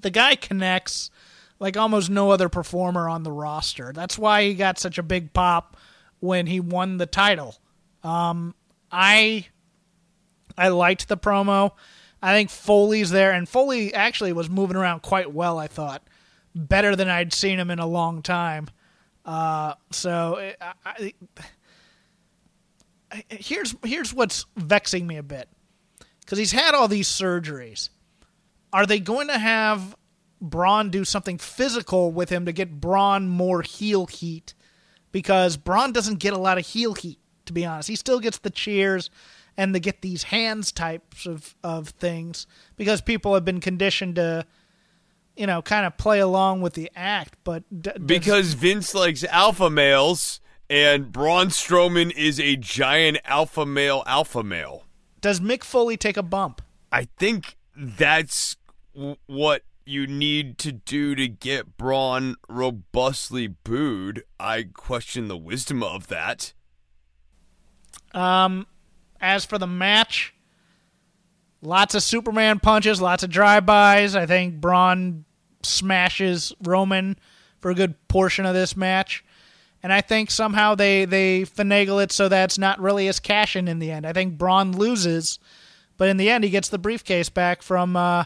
[0.00, 1.10] The guy connects
[1.58, 3.92] like almost no other performer on the roster.
[3.92, 5.76] That's why he got such a big pop
[6.20, 7.58] when he won the title.
[8.02, 8.54] Um,
[8.90, 9.46] I
[10.56, 11.72] I liked the promo.
[12.20, 15.58] I think Foley's there, and Foley actually was moving around quite well.
[15.58, 16.02] I thought
[16.54, 18.68] better than I'd seen him in a long time.
[19.24, 21.12] Uh, so I,
[23.12, 25.48] I, here's here's what's vexing me a bit
[26.20, 27.90] because he's had all these surgeries.
[28.72, 29.96] Are they going to have
[30.40, 34.54] Braun do something physical with him to get Braun more heel heat?
[35.12, 37.18] Because Braun doesn't get a lot of heel heat,
[37.54, 37.88] to be honest.
[37.88, 39.10] He still gets the cheers
[39.56, 44.46] and to get these hands types of, of things because people have been conditioned to,
[45.36, 47.34] you know, kind of play along with the act.
[47.44, 54.02] But d- Because Vince likes alpha males, and Braun Strowman is a giant alpha male
[54.06, 54.84] alpha male.
[55.20, 56.62] does Mick Foley take a bump?
[56.90, 58.56] I think that's
[58.94, 64.22] w- what you need to do to get Braun robustly booed.
[64.40, 66.54] I question the wisdom of that.
[68.14, 68.66] Um,
[69.20, 70.34] as for the match,
[71.62, 74.16] lots of Superman punches, lots of drive-bys.
[74.16, 75.24] I think Braun
[75.62, 77.16] smashes Roman
[77.60, 79.24] for a good portion of this match.
[79.82, 83.56] And I think somehow they, they finagle it so that it's not really his cash
[83.56, 84.06] in in the end.
[84.06, 85.38] I think Braun loses,
[85.96, 88.24] but in the end he gets the briefcase back from uh,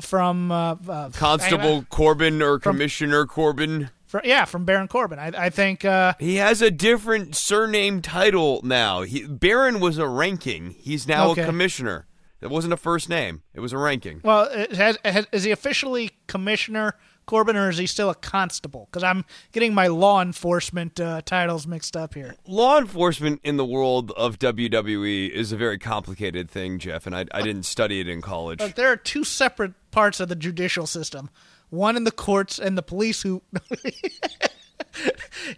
[0.00, 3.90] from uh, uh, Constable Corbin or Commissioner Corbin.
[4.24, 5.18] Yeah, from Baron Corbin.
[5.18, 9.02] I, I think uh, He has a different surname title now.
[9.02, 10.70] He, Baron was a ranking.
[10.78, 11.42] He's now Okay.
[11.42, 12.06] a commissioner.
[12.40, 13.42] It wasn't a first name.
[13.54, 14.20] It was a ranking.
[14.24, 16.94] Well, it has, has, is he officially Commissioner
[17.26, 18.88] Corbin, or is he still a constable?
[18.90, 22.34] Because I'm getting my law enforcement uh, titles mixed up here.
[22.46, 27.26] Law enforcement in the world of WWE is a very complicated thing, Jeff, and I,
[27.30, 28.60] I didn't study it in college.
[28.60, 31.28] Look, there are two separate parts of the judicial system.
[31.70, 33.42] One in the courts and the police who.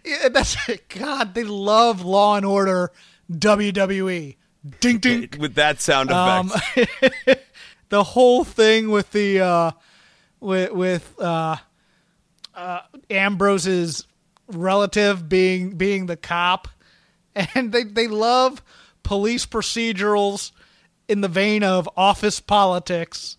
[0.05, 0.55] yeah, that's
[0.89, 1.33] God.
[1.33, 2.91] They love Law and Order
[3.31, 4.35] WWE.
[4.79, 5.29] Ding ding.
[5.39, 6.87] With that sound effect.
[7.27, 7.35] Um,
[7.89, 9.71] the whole thing with the uh,
[10.39, 11.57] with with uh,
[12.55, 14.07] uh, Ambrose's
[14.47, 16.67] relative being being the cop,
[17.35, 18.61] and they they love
[19.03, 20.51] police procedurals
[21.07, 23.37] in the vein of office politics.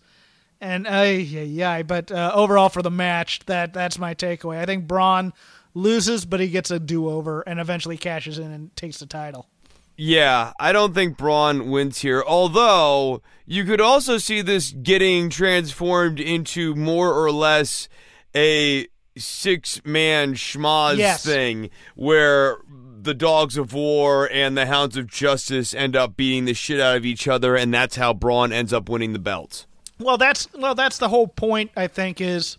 [0.65, 4.57] And uh, yeah, yeah, but uh, overall for the match, that that's my takeaway.
[4.57, 5.31] I think Braun
[5.75, 9.47] loses, but he gets a do over and eventually cashes in and takes the title.
[9.95, 12.23] Yeah, I don't think Braun wins here.
[12.25, 17.87] Although you could also see this getting transformed into more or less
[18.35, 21.23] a six-man schmoz Yes.
[21.23, 22.57] thing, where
[23.01, 26.97] the Dogs of War and the Hounds of Justice end up beating the shit out
[26.97, 29.65] of each other, and that's how Braun ends up winning the belt.
[29.99, 31.71] Well, that's well, that's the whole point.
[31.75, 32.57] I think is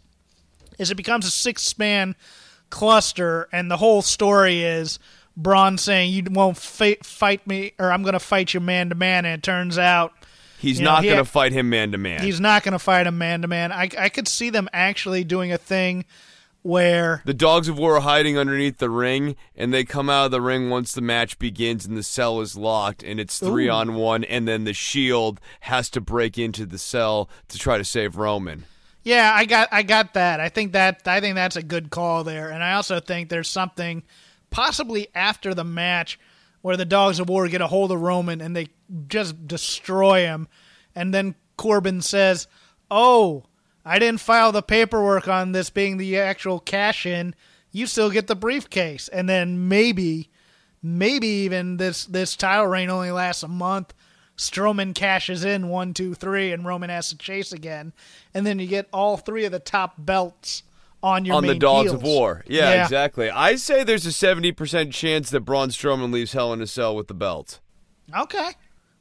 [0.78, 2.14] is it becomes a six man
[2.70, 4.98] cluster, and the whole story is
[5.36, 8.94] Braun saying you won't fi- fight me, or I'm going to fight you man to
[8.94, 10.12] man, and it turns out
[10.58, 12.22] He's not he going to fight him man to man.
[12.22, 13.70] he's not going to fight him man to man.
[13.72, 16.06] I I could see them actually doing a thing
[16.66, 20.30] where The dogs of war are hiding underneath the ring, and they come out of
[20.32, 23.72] the ring once the match begins and the cell is locked, and it's three Ooh.
[23.72, 27.84] on one, and then the Shield has to break into the cell to try to
[27.84, 28.64] save Roman.
[29.02, 30.40] Yeah, I got I got that.
[30.40, 32.50] I think that I think that's a good call there.
[32.50, 34.02] And I also think there's something
[34.50, 36.18] possibly after the match
[36.62, 38.66] where the Dogs of War get a hold of Roman and they
[39.06, 40.48] just destroy him
[40.96, 42.48] and then Corbin says,
[42.90, 43.44] "Oh,
[43.86, 47.34] I didn't file the paperwork on this being the actual cash in.
[47.72, 50.30] You still get the briefcase." And then maybe
[50.82, 53.94] maybe even this this title reign only lasts a month.
[54.36, 57.94] Strowman cashes in one, two, three, and Roman has to chase again,
[58.34, 60.62] and then you get all three of the top belts
[61.02, 61.94] on your on the Dogs heels.
[61.94, 62.44] of War.
[62.46, 63.30] Yeah, exactly.
[63.30, 67.08] I say there's a 70% chance that Braun Strowman leaves Hell in a Cell with
[67.08, 67.60] the belt.
[68.14, 68.50] Okay,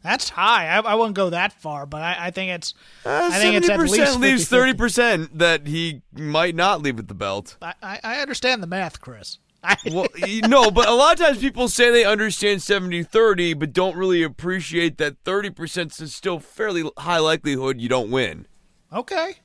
[0.06, 0.68] that's high.
[0.68, 2.74] I, I wouldn't go that far, but I, I think it's
[3.06, 7.08] Uh, I think it's at 70% least leaves 30% that he might not leave with
[7.08, 7.58] the belt.
[7.62, 9.39] I, I I understand the math, Chris.
[9.91, 10.08] Well,
[10.48, 14.22] no, but a lot of times people say they understand 70 30, but don't really
[14.22, 18.46] appreciate that 30% is still fairly high likelihood you don't win.
[18.94, 19.38] okay.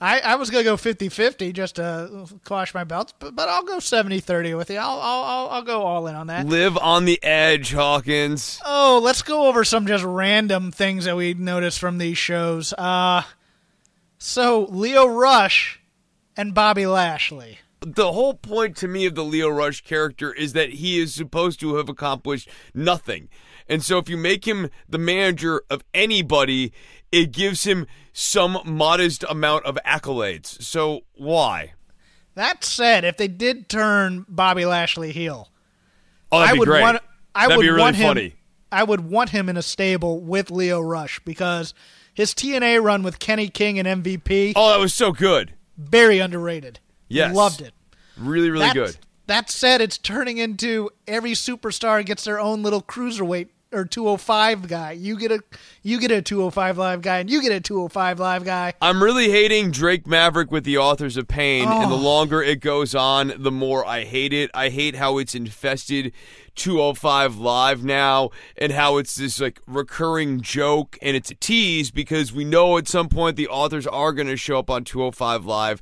[0.00, 3.78] I, I was gonna go 50-50 just to quash my belts, but, but I'll go
[3.78, 4.76] 70-30 with you.
[4.76, 6.46] I'll, I'll I'll I'll go all in on that.
[6.46, 8.60] Live on the edge, Hawkins.
[8.64, 12.72] Oh, let's go over some just random things that we noticed from these shows.
[12.74, 13.22] Uh,
[14.18, 15.80] so Lio Rush
[16.36, 17.58] and Bobby Lashley.
[17.80, 21.60] The whole point to me of the Lio Rush character is that he is supposed
[21.60, 23.28] to have accomplished nothing.
[23.68, 26.72] And so if you make him the manager of anybody,
[27.14, 30.60] it gives him some modest amount of accolades.
[30.62, 31.72] So why?
[32.34, 35.50] That said, if they did turn Bobby Lashley heel,
[36.32, 36.82] Oh, I would great.
[36.82, 37.00] want
[37.34, 38.34] I that'd would really want him funny.
[38.72, 41.74] I would want him in a stable with Lio Rush because
[42.12, 45.54] his TNA run with Kenny King and MVP Oh, that was so good.
[45.76, 46.80] very underrated.
[47.08, 47.34] Yes.
[47.34, 47.72] Loved it.
[48.16, 48.96] Really, really that, good.
[49.26, 54.92] That said, it's turning into every superstar gets their own little cruiserweight or 205 guy.
[54.92, 55.40] You get a
[55.82, 58.72] you get a 205 live guy, and you get a 205 live guy.
[58.80, 61.98] I'm really hating Drake Maverick with the authors of pain, and the Oh.
[61.98, 64.50] longer it goes on, the more I hate it.
[64.54, 66.12] I hate how it's infested
[66.54, 72.32] 205 Live now and how it's this like recurring joke and it's a tease because
[72.32, 75.80] we know at some point the authors are going to show up on 205 Live,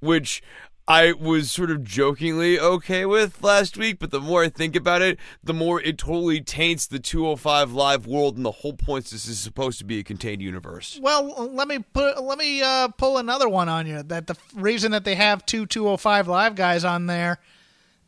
[0.00, 0.40] which
[0.88, 5.00] I was sort of jokingly okay with last week, but the more I think about
[5.00, 9.26] it, the more it totally taints the 205 live world and the whole point this
[9.28, 10.98] is supposed to be a contained universe.
[11.00, 14.02] Well, let me put let me uh, pull another one on you.
[14.02, 17.38] That the reason that they have two 205 live guys on there,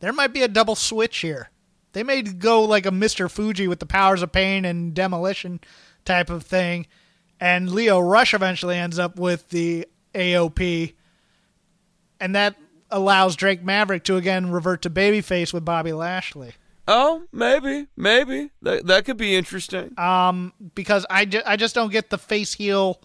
[0.01, 1.49] there might be a double switch here.
[1.93, 3.31] They may go like a Mr.
[3.31, 5.61] Fuji with the powers of pain and demolition
[6.03, 6.87] type of thing,
[7.39, 10.93] and Lio Rush eventually ends up with the AOP,
[12.19, 12.57] and that
[12.91, 16.53] allows Drake Maverick to again revert to babyface with Bobby Lashley.
[16.87, 19.97] Oh, maybe, maybe that that could be interesting.
[19.99, 23.01] Um, because I, ju- I just don't get the face heel.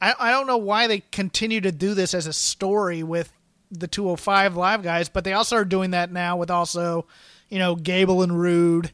[0.00, 3.32] I I don't know why they continue to do this as a story with
[3.70, 7.06] the 205 live guys, but they also are doing that now with also,
[7.48, 8.92] you know, Gable and Roode.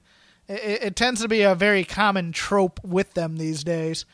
[0.48, 4.04] It, it tends to be a very common trope with them these days.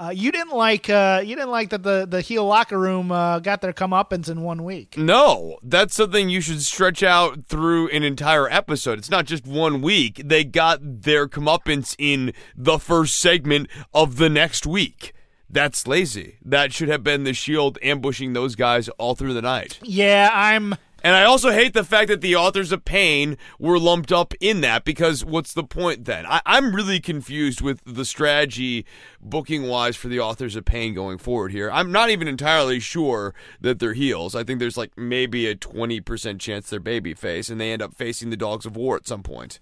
[0.00, 3.38] Uh, you didn't like uh, you didn't like that the the heel locker room uh,
[3.38, 4.96] got their comeuppance in one week.
[4.96, 8.98] No, that's something you should stretch out through an entire episode.
[8.98, 10.22] It's not just one week.
[10.24, 15.12] They got their comeuppance in the first segment of the next week.
[15.50, 16.38] That's lazy.
[16.44, 19.80] That should have been the Shield ambushing those guys all through the night.
[19.82, 24.12] Yeah, I'm And I also hate the fact that the authors of pain were lumped
[24.12, 26.26] up in that because what's the point then?
[26.26, 28.84] I, I'm really confused with the strategy
[29.20, 31.70] booking wise for the authors of pain going forward here.
[31.70, 34.34] I'm not even entirely sure that they're heels.
[34.34, 38.30] I think there's like maybe a 20% chance they're babyface and they end up facing
[38.30, 39.60] the dogs of war at some point.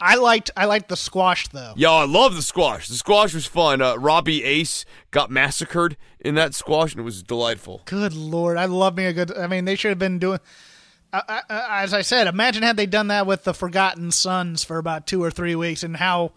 [0.00, 1.72] I liked I liked the squash though.
[1.76, 2.88] Yo, I love the squash.
[2.88, 3.80] The squash was fun.
[3.80, 7.82] Uh, Robbie Ace got massacred in that squash and it was delightful.
[7.84, 9.36] Good lord, I love me a good.
[9.36, 10.40] I mean, they should have been doing.
[11.12, 14.78] Uh, uh, as I said, imagine had they done that with the Forgotten Sons for
[14.78, 16.32] about two or three weeks, and how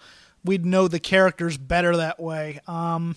[0.46, 2.60] we'd know the characters better that way.
[2.68, 3.16] Um,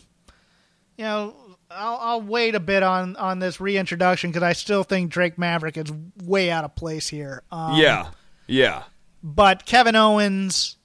[0.97, 1.35] you know,
[1.71, 5.77] I'll, I'll wait a bit on on this reintroduction because I still think Drake Maverick
[5.77, 5.93] is
[6.25, 7.43] way out of place here.
[7.53, 8.09] Um, Yeah,
[8.47, 8.85] yeah.
[9.23, 10.77] But Kevin Owens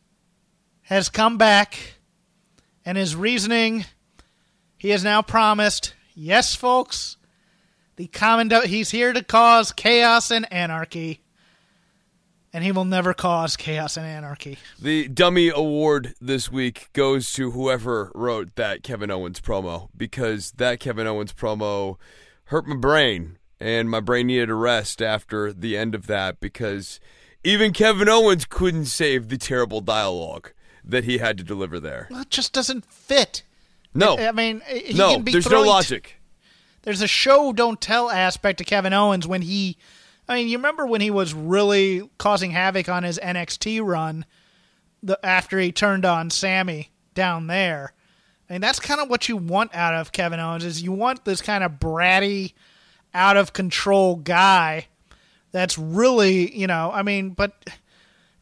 [0.84, 1.96] has come back,
[2.86, 3.86] and his reasoning,
[4.78, 7.18] he has now promised, yes, folks,
[7.96, 11.22] the common he's here to cause chaos and anarchy,
[12.54, 14.58] and he will never cause chaos and anarchy.
[14.80, 20.80] The dummy award this week goes to whoever wrote that Kevin Owens promo because that
[20.80, 21.98] Kevin Owens promo
[22.46, 27.00] hurt my brain and my brain needed a rest after the end of that because
[27.46, 30.52] even Kevin Owens couldn't save the terrible dialogue
[30.84, 32.08] that he had to deliver there.
[32.10, 33.44] Well, it just doesn't fit.
[33.94, 34.18] No.
[34.18, 36.20] I mean, he no, can be there's no logic.
[36.82, 39.78] there's a show don't tell aspect to Kevin Owens when he
[40.28, 44.26] I mean, you remember when he was really causing havoc on his NXT run
[45.04, 47.94] the after he turned on Sammy down there.
[48.50, 51.26] I mean, that's kind of what you want out of Kevin Owens is you want
[51.26, 52.54] this kind of bratty
[53.14, 54.88] out of control guy
[55.56, 57.70] that's really, you know, I mean, but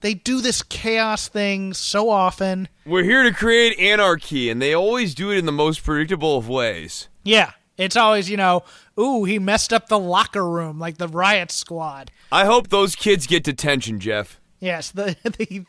[0.02, 2.68] they do this chaos thing so often.
[2.88, 6.50] We're here to create anarchy and they always do it in the most predictable of
[6.50, 7.10] ways.
[7.24, 7.52] Yeah.
[7.78, 8.64] It's always, you know,
[9.00, 12.10] ooh, he messed up the locker room like the riot squad.
[12.32, 14.40] I hope those kids get detention, Jeff.
[14.60, 15.66] Yes, the the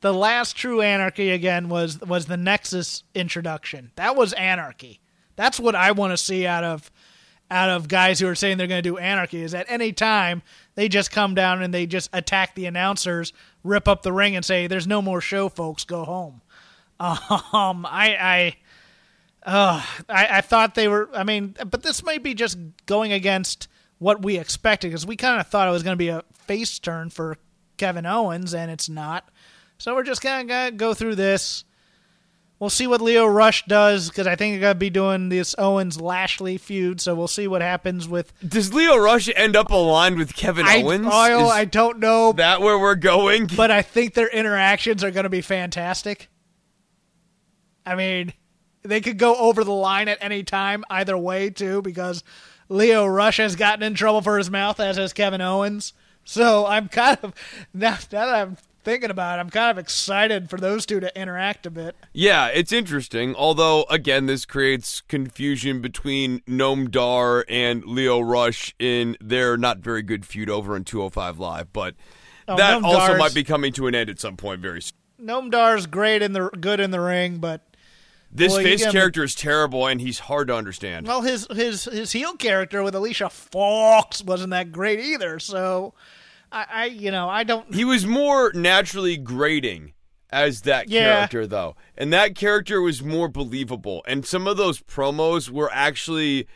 [0.00, 3.90] the last true anarchy again was was the Nexus introduction.
[3.96, 5.00] That was anarchy.
[5.34, 6.90] That's what I want to see out of
[7.54, 9.40] out of guys who are saying they're going to do anarchy.
[9.40, 10.42] Is at any time
[10.74, 14.44] they just come down and they just attack the announcers, rip up the ring, and
[14.44, 15.84] say, "There's no more show, folks.
[15.84, 16.42] Go home."
[17.00, 18.56] Um, I I.
[19.46, 21.10] Uh, I, I thought they were.
[21.14, 25.38] I mean, but this might be just going against what we expected because we kind
[25.38, 27.36] of thought it was going to be a face turn for
[27.76, 29.28] Kevin Owens, and it's not.
[29.78, 31.64] So we're just going to go through this.
[32.60, 35.54] We'll see what Lio Rush does because I think they're going to be doing this
[35.58, 37.00] Owens Lashley feud.
[37.00, 38.32] So we'll see what happens with.
[38.46, 41.06] Does Lio Rush end up aligned with Kevin I, Owens?
[41.10, 43.48] oh, Is I don't know, that where we're going?
[43.56, 46.28] but I think their interactions are going to be fantastic.
[47.84, 48.32] I mean,
[48.82, 52.22] they could go over the line at any time, either way, too, because
[52.68, 55.92] Lio Rush has gotten in trouble for his mouth, as has Kevin Owens.
[56.24, 57.34] So I'm kind of
[57.74, 61.20] now, now that I'm thinking about it, I'm kind of excited for those two to
[61.20, 61.96] interact a bit.
[62.12, 63.34] Yeah, it's interesting.
[63.34, 70.02] Although, again, this creates confusion between Noam Dar and Lio Rush in their not very
[70.02, 71.72] good feud over in 205 Live.
[71.72, 71.94] But
[72.46, 74.82] Oh, that Noam also Dar's- might be coming to an end at some point very
[74.82, 74.92] soon.
[75.20, 77.62] Noam Dar's great in the good in the ring, but
[78.30, 81.06] This Well, face character is terrible, and he's hard to understand.
[81.06, 85.38] well, his his his heel character with Alicia Fox wasn't that great either.
[85.38, 85.94] So
[86.54, 87.74] I, I you know, I don't.
[87.74, 89.92] He was more naturally grating
[90.30, 91.14] as that Yeah.
[91.16, 91.76] character, though.
[91.96, 94.02] And that character was more believable.
[94.06, 96.46] And some of those promos were actually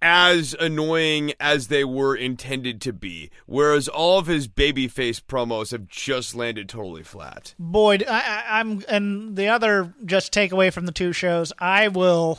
[0.00, 3.30] as annoying as they were intended to be.
[3.46, 7.54] Whereas all of his babyface promos have just landed totally flat.
[7.58, 12.38] Boyd, I, I, I'm, and the other just takeaway from the two shows, I will.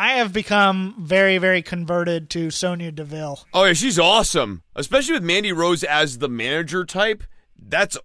[0.00, 3.44] I have become very, very converted to Sonya Deville.
[3.52, 4.62] Oh, yeah, she's awesome.
[4.74, 7.22] Especially with Mandy Rose as the manager type.
[7.58, 7.98] That's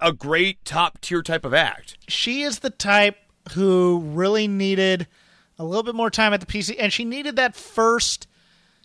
[0.00, 1.98] a great top tier type of act.
[2.08, 3.18] She is the type
[3.52, 5.06] who really needed
[5.58, 8.26] a little bit more time at the PC, and she needed that first,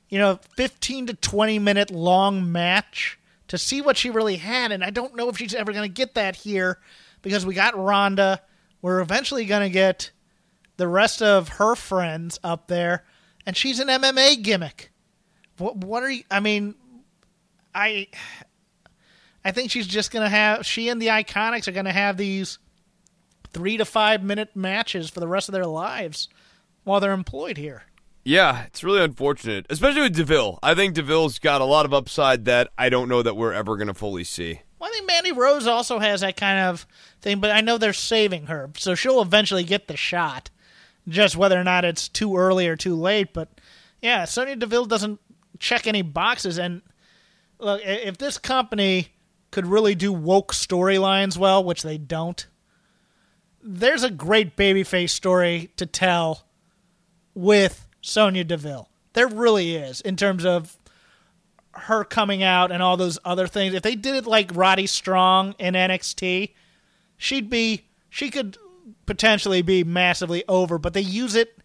[0.10, 4.74] you know, 15 to 20 minute long match to see what she really had.
[4.74, 6.80] And I don't know if she's ever going to get that here
[7.22, 8.42] because we got Ronda.
[8.82, 10.12] We're eventually going to get
[10.78, 13.04] the rest of her friends up there,
[13.46, 14.92] and she's an MMA gimmick.
[15.58, 16.24] What, what are you?
[16.32, 16.76] I mean,
[17.74, 18.08] I.
[19.46, 22.60] I think she's just gonna have she and the Iconics are gonna have these
[23.54, 26.28] three to five minute matches for the rest of their lives
[26.84, 27.84] while they're employed here.
[28.24, 30.60] Yeah, it's really unfortunate, especially with Deville.
[30.62, 33.78] I think Deville's got a lot of upside that I don't know that we're ever
[33.78, 34.60] going to fully see.
[34.80, 36.86] Well, I think Mandy Rose also has that kind of
[37.22, 40.50] thing, but I know they're saving her, so she'll eventually get the shot.
[41.08, 43.50] Just whether or not it's too early or too late, but
[44.02, 45.20] yeah, Sonya Deville doesn't
[45.60, 46.58] check any boxes.
[46.58, 46.82] And
[47.60, 49.10] look, if this company
[49.52, 52.46] could really do woke storylines well, which they don't,
[53.64, 56.46] there's a great babyface story to tell
[57.34, 58.90] with Sonya Deville.
[59.14, 60.78] There really is in terms of
[61.72, 63.74] her coming out and all those other things.
[63.74, 66.54] If they did it like Roddy Strong in NXT,
[67.18, 68.58] she'd be she could
[69.08, 71.60] potentially be massively over, but they use it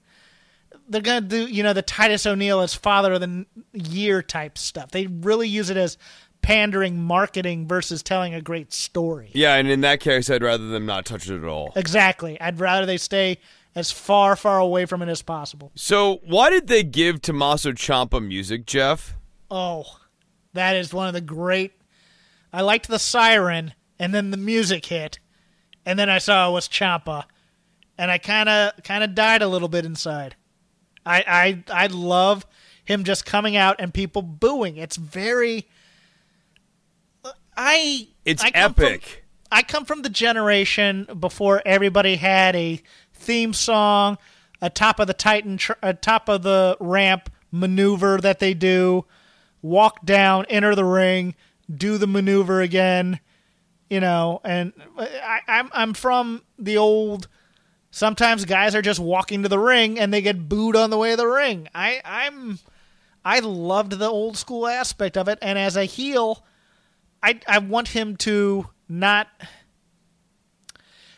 [0.89, 4.91] they're gonna do you know the Titus O'Neil as father of the year type stuff.
[4.91, 5.97] They really use it as
[6.43, 9.31] pandering marketing versus telling a great story.
[9.33, 11.73] Yeah, and in that case, I'd rather them not touch it at all.
[11.77, 12.39] Exactly.
[12.41, 13.39] I'd rather they stay
[13.75, 15.71] as far, far away from it as possible.
[15.75, 19.15] So, why did they give Tommaso Ciampa music, Jeff?
[19.51, 20.01] Oh,
[20.53, 21.73] that is one of the great.
[22.53, 25.21] I liked the siren, and then the music hit,
[25.87, 27.25] and then I saw it was Ciampa,
[28.03, 30.35] and I kind of kind of died a little bit inside.
[31.07, 32.45] I I I love
[32.85, 34.77] him just coming out and people booing.
[34.77, 35.69] It's very.
[37.57, 39.25] I It's I come from- epic.
[39.51, 42.81] I come from the generation before everybody had a
[43.13, 44.17] theme song,
[44.63, 49.05] a top of the Titan, a top of the ramp maneuver that they do,
[49.61, 51.35] walk down, enter the ring,
[51.73, 53.21] do the maneuver again,
[53.91, 54.41] you know.
[54.43, 57.29] And I, I'm I'm from the old.
[57.95, 61.11] Sometimes guys are just walking to the ring and they get booed on the way
[61.11, 61.69] to the ring.
[61.75, 62.59] I I'm
[63.23, 66.43] I loved the old school aspect of it, and as a heel,
[67.23, 69.29] I I want him to not.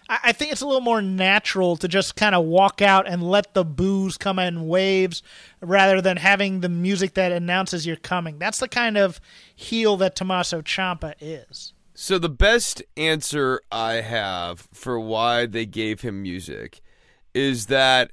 [0.08, 3.22] I I think it's a little more natural to just kind of walk out and
[3.22, 5.22] let the boos come in waves
[5.60, 8.40] rather than having the music that announces you're coming.
[8.40, 9.20] That's the kind of
[9.54, 11.72] heel that Tommaso Ciampa is.
[11.96, 16.80] So, the best answer I have for why they gave him music
[17.32, 18.10] is that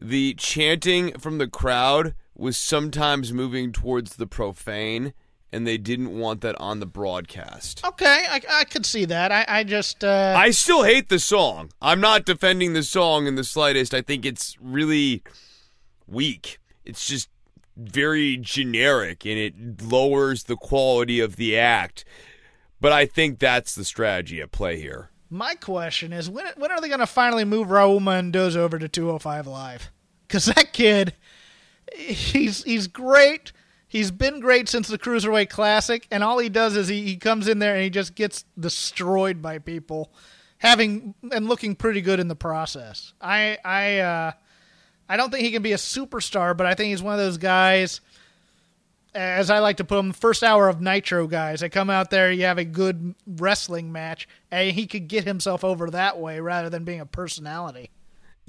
[0.00, 5.12] the chanting from the crowd was sometimes moving towards the profane,
[5.52, 7.84] and they didn't want that on the broadcast.
[7.84, 9.30] Okay, I, I could see that.
[9.30, 10.04] I, I just.
[10.04, 11.70] Uh, I still hate the song.
[11.82, 13.92] I'm not defending the song in the slightest.
[13.92, 15.22] I think it's really
[16.06, 16.58] weak.
[16.84, 17.28] It's just
[17.76, 22.04] very generic and it lowers the quality of the act.
[22.80, 25.10] But I think that's the strategy at play here.
[25.30, 28.88] My question is when when are they going to finally move Raul Mendoza over to
[28.88, 29.90] 205 Live?
[30.26, 31.14] Because that kid,
[31.94, 33.52] he's he's great.
[33.86, 37.48] He's been great since the Cruiserweight Classic, and all he does is he, he comes
[37.48, 40.12] in there and he just gets destroyed by people,
[40.58, 43.12] having and looking pretty good in the process.
[43.20, 44.32] I I uh,
[45.08, 47.38] I don't think he can be a superstar, but I think he's one of those
[47.38, 48.00] guys
[49.18, 51.60] as I like to put them, first hour of Nitro guys.
[51.60, 55.64] They come out there, you have a good wrestling match, and he could get himself
[55.64, 57.90] over that way rather than being a personality.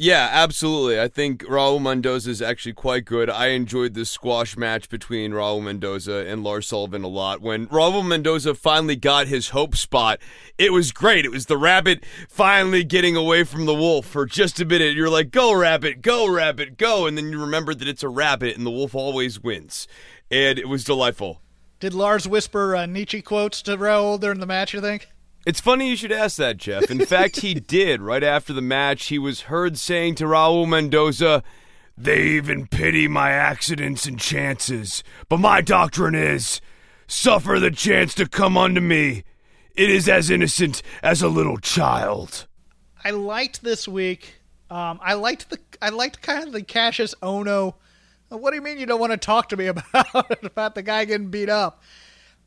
[0.01, 0.97] Yeah, absolutely.
[0.97, 3.29] I think Raul Mendoza is actually quite good.
[3.29, 7.41] I enjoyed the squash match between Raul Mendoza and Lars Sullivan a lot.
[7.41, 10.19] When Raul Mendoza finally got his hope spot,
[10.57, 11.25] it was great.
[11.25, 14.95] It was the rabbit finally getting away from the wolf for just a minute.
[14.95, 17.05] You're like, go, rabbit, go, rabbit, go.
[17.05, 19.85] And then you remember that it's a rabbit and the wolf always wins.
[20.31, 21.41] And it was delightful.
[21.79, 25.07] Did Lars whisper uh, Nietzsche quotes to Raul during the match, you think?
[25.45, 26.91] It's funny you should ask that, Jeff.
[26.91, 28.01] In fact, he did.
[28.01, 31.41] Right after the match, he was heard saying to Raul Mendoza,
[31.97, 35.03] They even pity my accidents and chances.
[35.29, 36.61] But my doctrine is
[37.11, 39.23] Suffer the chance to come unto me.
[39.75, 42.45] It is as innocent as a little child.
[43.03, 44.35] I liked this week.
[44.69, 47.73] Um, I liked the I liked kind of the Kassius Ohno.
[48.29, 51.05] What do you mean you don't want to talk to me about about the guy
[51.05, 51.81] getting beat up?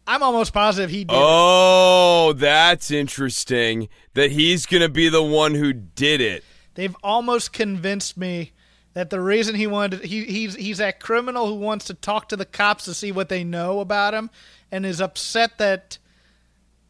[0.07, 1.17] I'm almost positive he did.
[1.17, 3.89] Oh, that's interesting.
[4.15, 6.45] That he's going to be the one who did it.
[6.75, 8.53] They've almost convinced me
[8.95, 12.37] that the reason he wanted he he's he's that criminal who wants to talk to
[12.37, 14.31] the cops to see what they know about him
[14.71, 15.99] and is upset that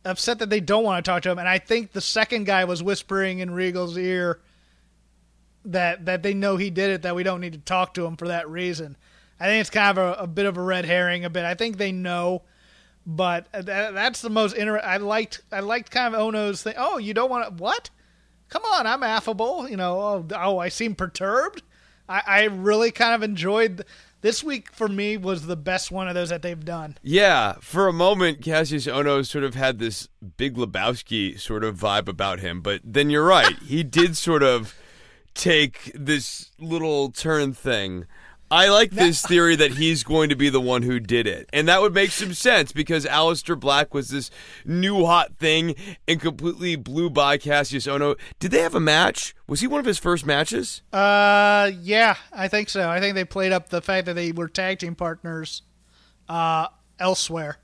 [0.05, 2.65] upset that they don't want to talk to him and I think the second guy
[2.65, 4.41] was whispering in Regal's ear
[5.65, 8.17] that that they know he did it that we don't need to talk to him
[8.17, 8.97] for that reason.
[9.39, 11.45] I think it's kind of a, a bit of a red herring a bit.
[11.45, 12.43] I think they know
[13.05, 16.75] but that, that's the most inter- I liked I liked kind of Ohno's thing.
[16.77, 17.91] Oh, you don't want to what?
[18.53, 19.69] come on, I'm affable.
[19.69, 21.63] You know, oh, oh I seem perturbed.
[22.09, 23.85] I, I really kind of enjoyed
[24.21, 26.99] this week for me was the best one of those that they've done.
[27.03, 32.09] Yeah, for a moment, Kassius Ohno sort of had this Big Lebowski sort of vibe
[32.09, 33.57] about him, but then you're right.
[33.61, 34.77] he did sort of
[35.35, 38.07] take this little turn thing.
[38.53, 41.49] I like this theory that he's going to be the one who did it.
[41.55, 44.31] And that would make some sense because Aleister Black was this
[44.67, 45.75] new hot thing
[46.07, 48.19] and completely blew by Kassius Ohno.
[48.39, 49.35] Did they have a match?
[49.47, 50.83] Was he one of his first matches?
[50.93, 52.91] Uh, yeah, I think so.
[52.91, 55.63] I think they played up the fact that they were tag team partners
[56.29, 56.67] uh,
[56.99, 57.57] elsewhere.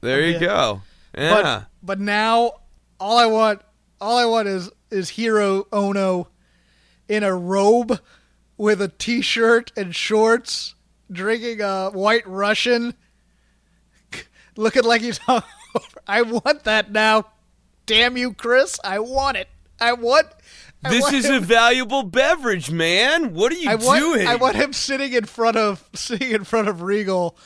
[0.00, 0.80] There you go.
[1.14, 1.42] Yeah.
[1.42, 2.52] But but now
[2.98, 3.60] all I want
[4.00, 6.28] all I want is is Hero Ohno
[7.10, 8.00] in a robe
[8.56, 10.76] with a t-shirt and shorts
[11.10, 12.94] drinking a white Russian
[14.56, 15.18] looking like he's.
[16.06, 17.26] I want that now.
[17.86, 18.78] Damn you, Chris.
[18.84, 19.48] I want it.
[19.80, 20.26] I want
[20.84, 23.34] I this want is him- a valuable beverage, man.
[23.34, 24.26] What are you I want, doing?
[24.28, 27.36] I want him sitting in front of sitting in front of Regal.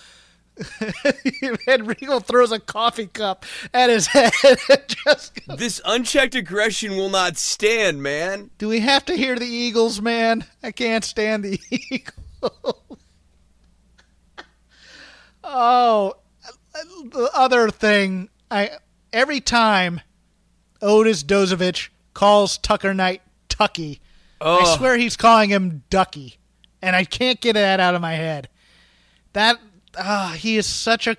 [1.67, 4.33] and Regal throws a coffee cup at his head.
[4.45, 8.51] and just goes, this unchecked aggression will not stand, man.
[8.59, 10.45] Do we have to hear the Eagles, man?
[10.63, 12.99] I can't stand the Eagles.
[15.43, 16.15] oh,
[16.73, 18.71] the other thing, I
[19.13, 20.01] every time
[20.83, 24.01] Otis Dozovic calls Tucker Knight Tucky,
[24.41, 26.39] I swear he's calling him Ducky,
[26.83, 28.49] and I can't get that out of my head.
[29.33, 29.59] That
[29.99, 31.17] ah, he is such a.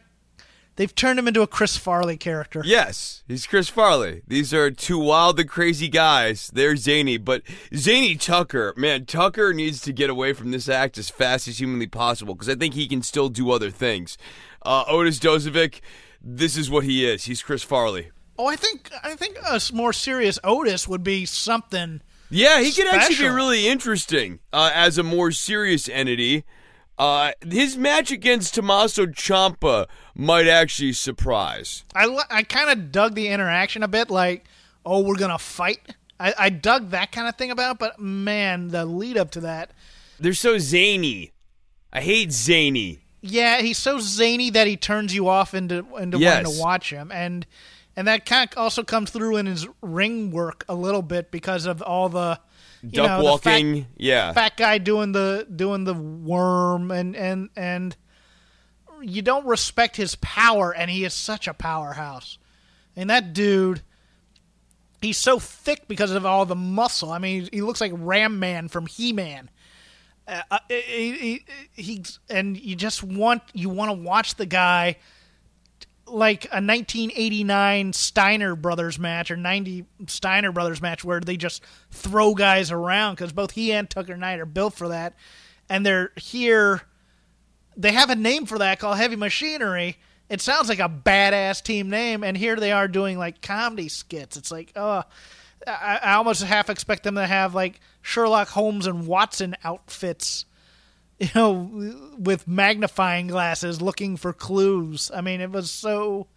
[0.77, 2.61] They've turned him into a Chris Farley character.
[2.65, 4.23] Yes, he's Chris Farley.
[4.27, 6.51] These are two wild and crazy guys.
[6.53, 11.09] They're zany, but zany Tucker, man, Tucker needs to get away from this act as
[11.09, 14.17] fast as humanly possible because I think he can still do other things.
[14.63, 15.79] Uh, Otis Dozovic,
[16.21, 17.23] this is what he is.
[17.23, 18.11] He's Chris Farley.
[18.37, 22.01] Oh, I think I think a more serious Otis would be something.
[22.29, 26.43] Yeah, he could actually be really interesting uh, as a more serious entity.
[26.97, 31.83] Uh, his match against Tommaso Ciampa might actually surprise.
[31.93, 34.45] I I kind of dug the interaction a bit, like,
[34.85, 35.79] oh, we're gonna fight.
[36.19, 39.71] I, I dug that kind of thing about, but man, the lead up to that,
[40.19, 41.33] They're so zany.
[41.91, 42.99] I hate zany.
[43.21, 47.11] yeah, he's so zany that he turns you off into into wanting to watch him,
[47.11, 47.45] and
[47.97, 51.65] and that kind of also comes through in his ring work a little bit because
[51.65, 52.39] of all the
[52.91, 54.33] Duck know, walking, fat, yeah.
[54.33, 57.95] fat guy doing the doing the worm and and and
[59.01, 62.37] you don't respect his power and he is such a powerhouse.
[62.95, 63.81] And that dude
[65.01, 67.11] he's so thick because of all the muscle.
[67.11, 69.49] I mean he looks like ram man from he-man.
[70.27, 74.97] Uh, uh, he, he, he's and you just want you want to watch the guy
[76.07, 82.33] like a 1989 Steiner Brothers match or 90 Steiner Brothers match where they just throw
[82.35, 85.15] guys around because both he and Tucker Knight are built for that,
[85.69, 86.81] and they're here.
[87.77, 89.97] They have a name for that called Heavy Machinery.
[90.29, 94.37] It sounds like a badass team name, and here they are doing like comedy skits.
[94.37, 95.03] It's like, oh,
[95.67, 100.45] I, I almost half expect them to have like Sherlock Holmes and Watson outfits
[101.19, 105.11] you know, with magnifying glasses looking for clues.
[105.13, 106.27] I mean, it was so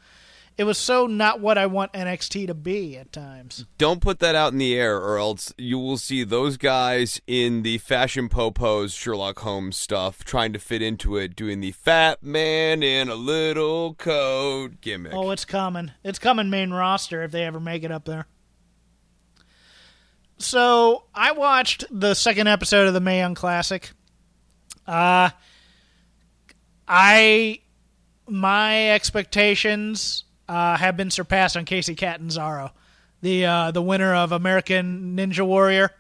[0.59, 3.65] it was so not what I want NXT to be at times.
[3.79, 7.63] Don't put that out in the air, or else you will see those guys in
[7.63, 12.83] the fashion popos Sherlock Holmes stuff trying to fit into it, doing the fat man
[12.83, 15.13] in a little coat gimmick.
[15.15, 15.93] Oh, it's coming.
[16.03, 18.27] It's coming main roster if they ever make it up there.
[20.39, 23.91] So, I watched the second episode of the Mae Young Classic.
[24.89, 25.31] Uh
[26.89, 27.61] I
[28.27, 32.73] my expectations uh, have been surpassed on Kacy Catanzaro,
[33.23, 35.91] the uh, the winner of American Ninja Warrior.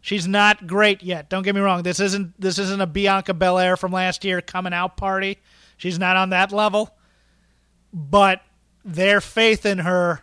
[0.00, 1.28] She's not great yet.
[1.28, 1.82] Don't get me wrong.
[1.82, 5.38] This isn't this isn't a Bianca Belair from last year coming out party.
[5.76, 6.90] She's not on that level.
[7.92, 8.42] but
[8.84, 10.22] their faith in her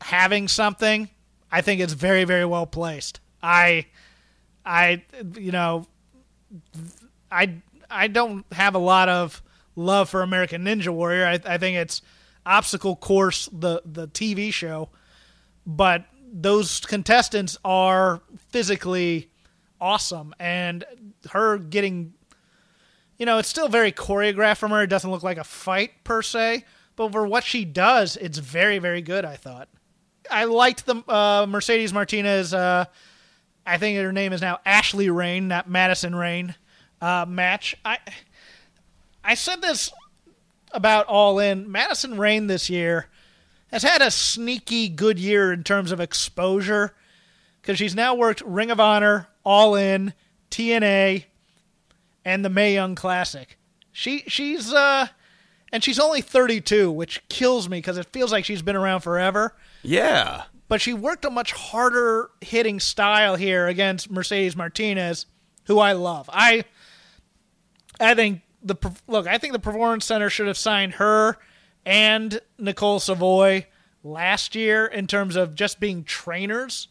[0.00, 1.08] having something,
[1.50, 3.20] I think it's very, very well placed.
[3.42, 3.86] I,
[4.64, 5.04] I,
[5.36, 5.86] you know,
[7.30, 7.56] I,
[7.90, 9.42] I don't have a lot of
[9.76, 11.26] love for American Ninja Warrior.
[11.26, 12.02] I, I think it's
[12.44, 14.88] Obstacle Course, the the TV show,
[15.66, 19.30] but those contestants are physically
[19.80, 20.84] awesome, and
[21.30, 22.14] her getting,
[23.18, 24.82] you know, it's still very choreographed from her.
[24.82, 26.64] It doesn't look like a fight per se,
[26.96, 29.24] but for what she does, it's very, very good.
[29.24, 29.68] I thought.
[30.30, 32.54] I liked the uh, Mercedes Martinez.
[32.54, 32.86] Uh,
[33.66, 36.54] I think her name is now Ashley Rain, not Madison Rayne.
[37.00, 37.76] Uh, match.
[37.84, 37.98] I
[39.24, 39.92] I said this
[40.72, 41.70] about All In.
[41.70, 43.06] Madison Rayne this year
[43.70, 46.94] has had a sneaky good year in terms of exposure
[47.60, 50.12] because she's now worked Ring of Honor, All In,
[50.50, 51.24] TNA,
[52.24, 53.56] and the Mae Young Classic.
[53.92, 55.08] She she's uh
[55.72, 59.54] and she's only 32, which kills me because it feels like she's been around forever.
[59.82, 60.42] Yeah.
[60.68, 65.26] But she worked a much harder hitting style here against Mercedes Martinez,
[65.64, 66.30] who I love.
[66.32, 66.64] I
[68.00, 71.38] I think the look, I think the Performance Center should have signed her
[71.84, 73.66] and Nicole Savoy
[74.02, 76.88] last year in terms of just being trainers.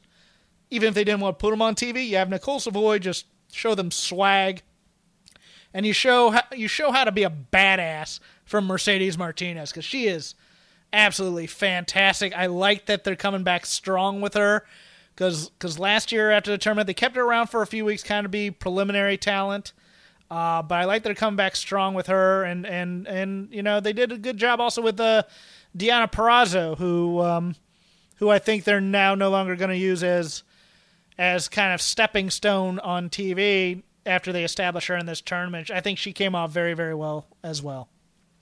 [0.69, 3.25] Even if they didn't want to put them on TV, you have Nicole Savoy just
[3.51, 4.61] show them swag,
[5.73, 9.85] and you show how, you show how to be a badass from Mercedes Martinez because
[9.85, 10.35] she is
[10.93, 12.33] absolutely fantastic.
[12.35, 14.65] I like that they're coming back strong with her
[15.15, 18.03] because because last year after the tournament they kept her around for a few weeks,
[18.03, 19.73] kind of be preliminary talent.
[20.29, 23.79] Uh, but I like they're coming back strong with her, and and and you know
[23.79, 25.23] they did a good job also with uh,
[25.77, 27.55] Deonna Purrazzo, who um,
[28.15, 30.43] who I think they're now no longer going to use as
[31.17, 35.69] as kind of stepping stone on TV after they establish her in this tournament.
[35.69, 37.89] I think she came off very very well as well.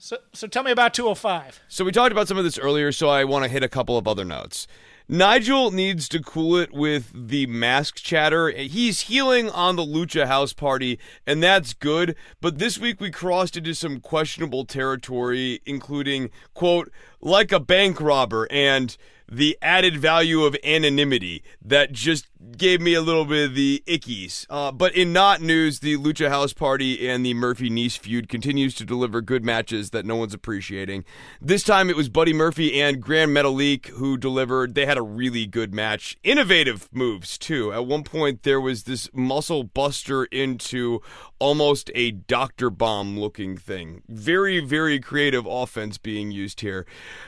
[0.02, 1.60] So so tell me about 205.
[1.68, 3.98] So we talked about some of this earlier, so I want to hit a couple
[3.98, 4.66] of other notes.
[5.06, 8.48] Nigel needs to cool it with the mask chatter.
[8.50, 12.16] He's heeling on the Lucha House Party, and that's good.
[12.40, 16.90] But this week we crossed into some questionable territory, including, quote,
[17.20, 18.96] like a bank robber and
[19.30, 22.26] the added value of anonymity that just
[22.56, 24.46] gave me a little bit of the ickies.
[24.48, 28.74] Uh, but in not news, the Lucha House Party and the Murphy Nice feud continues
[28.76, 31.04] to deliver good matches that no one's appreciating.
[31.40, 34.74] This time it was Buddy Murphy and Gran Metalik who delivered.
[34.74, 36.16] They had a really good match.
[36.24, 37.72] Innovative moves, too.
[37.72, 41.00] At one point, there was this muscle buster into
[41.38, 42.70] almost a Dr.
[42.70, 44.02] Bomb looking thing.
[44.08, 46.86] Very, very creative offense being used here.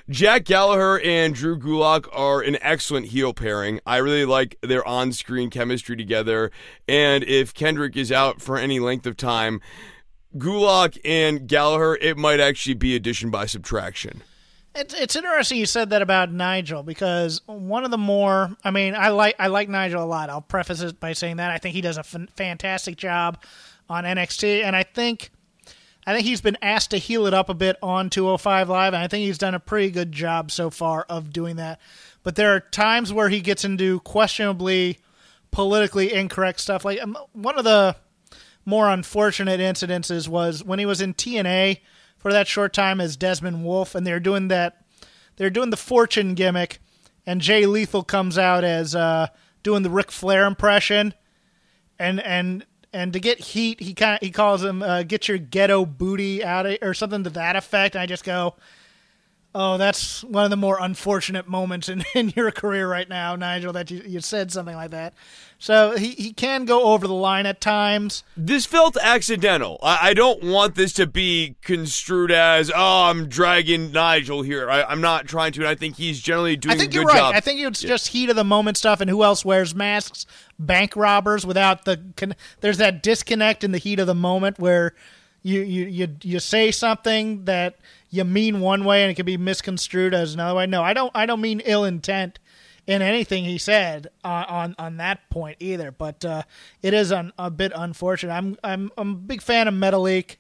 [0.09, 3.81] Jack Gallagher and Drew Gulak are an excellent heel pairing.
[3.87, 6.51] I really like their on screen chemistry together.
[6.89, 9.61] And if Kendrick is out for any length of time,
[10.37, 14.23] Gulak and Gallagher, it might actually be addition by subtraction.
[14.75, 18.95] It's it's interesting you said that about Nigel because one of the more I mean
[18.95, 20.31] I like I like Nigel a lot.
[20.31, 23.43] I'll preface it by saying that I think he does a f- fantastic job
[23.91, 25.31] on NXT, and I think
[26.07, 29.03] I think he's been asked to heel it up a bit on 205 Live, and
[29.03, 31.81] I think he's done a pretty good job so far of doing that.
[32.23, 34.99] But there are times where he gets into questionably
[35.53, 36.85] politically incorrect stuff.
[36.85, 37.95] Like um, one of the
[38.65, 41.79] more unfortunate incidences was when he was in TNA
[42.17, 44.85] for that short time as Desmond Wolfe, and they're doing that.
[45.37, 46.81] They're doing the fortune gimmick,
[47.27, 49.29] and Jay Lethal comes out as uh,
[49.63, 51.15] doing the Ric Flair impression,
[51.99, 55.39] and and and to get heat, he kind of he calls him uh, "get your
[55.39, 57.95] ghetto booty out of" or something to that effect.
[57.95, 58.55] And I just go,
[59.55, 63.73] "Oh, that's one of the more unfortunate moments in, in your career right now, Nigel,
[63.73, 65.15] that you, you said something like that."
[65.63, 68.25] So he, he can go over the line at times.
[68.37, 69.79] This felt accidental.
[69.81, 74.69] I, I don't want this to be construed as, oh, I'm dragging Nigel here.
[74.69, 77.17] I, am not trying to, and I think he's generally doing I think you're right.
[77.17, 77.35] job.
[77.37, 77.91] I think it's yeah.
[77.91, 80.27] just heat of the moment stuff, and who else wears masks?
[80.59, 82.03] Bank robbers without the.
[82.17, 84.97] Con- there's that disconnect in the heat of the moment where
[85.45, 87.77] you, you, you, you say something that
[88.13, 90.67] you mean one way and it can be misconstrued as another way.
[90.67, 91.11] No, I don't.
[91.15, 92.39] I don't mean ill intent
[92.87, 95.91] in anything he said on on, on that point either.
[95.91, 96.43] But uh,
[96.83, 98.35] it is un, a bit unfortunate.
[98.35, 100.37] I'm I'm I'm a big fan of Metalik.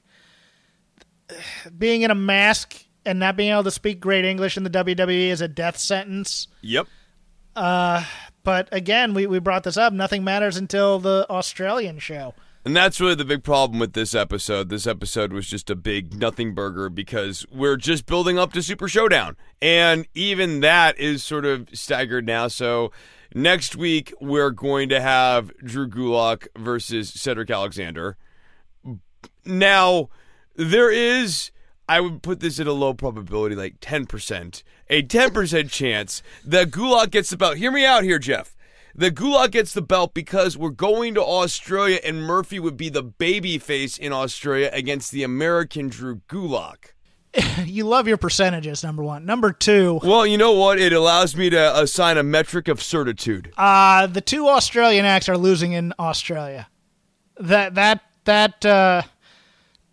[1.77, 5.29] Being in a mask and not being able to speak great English in the WWE
[5.29, 6.47] is a death sentence.
[6.61, 6.87] Yep.
[7.57, 8.05] Uh,
[8.45, 9.93] but again, we, we brought this up.
[9.93, 12.35] Nothing matters until the Australian show.
[12.65, 14.69] And that's really the big problem with this episode.
[14.69, 18.87] This episode was just a big nothing burger because we're just building up to Super
[18.87, 19.37] Showdown.
[19.61, 22.47] And even that is sort of staggered now.
[22.47, 22.93] So
[23.35, 28.17] next week, we're going to have Drew Gulak versus Cedric Alexander.
[29.45, 30.09] Now,
[30.55, 31.51] there is.
[31.89, 34.63] I would put this at a low probability, like 10%.
[34.89, 37.57] A 10% chance that Gulak gets the belt.
[37.57, 38.55] Hear me out here, Jeff.
[38.95, 43.03] The Gulak gets the belt because we're going to Australia and Murphy would be the
[43.03, 46.93] baby face in Australia against the American Drew Gulak.
[47.65, 49.25] you love your percentages, number one.
[49.25, 50.01] Number two.
[50.03, 50.79] Well, you know what?
[50.79, 53.53] It allows me to assign a metric of certitude.
[53.57, 56.69] Uh, the two Australian acts are losing in Australia.
[57.41, 59.03] That that that uh,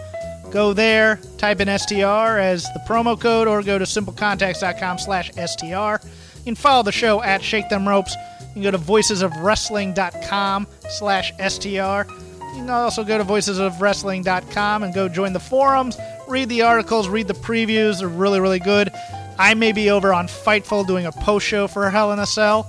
[0.49, 5.65] Go there, type in STR as the promo code, or go to SimpleContacts.com slash STR.
[5.65, 5.99] You
[6.45, 8.15] can follow the show at Shake Them Ropes.
[8.55, 12.26] You can go to VoicesOfWrestling.com slash STR.
[12.57, 15.95] You can also go to voicesofwrestling.com and go join the forums,
[16.27, 17.99] read the articles, read the previews.
[17.99, 18.91] They're really, really good.
[19.37, 22.67] I may be over on Fightful doing a post show for Hell in a Cell.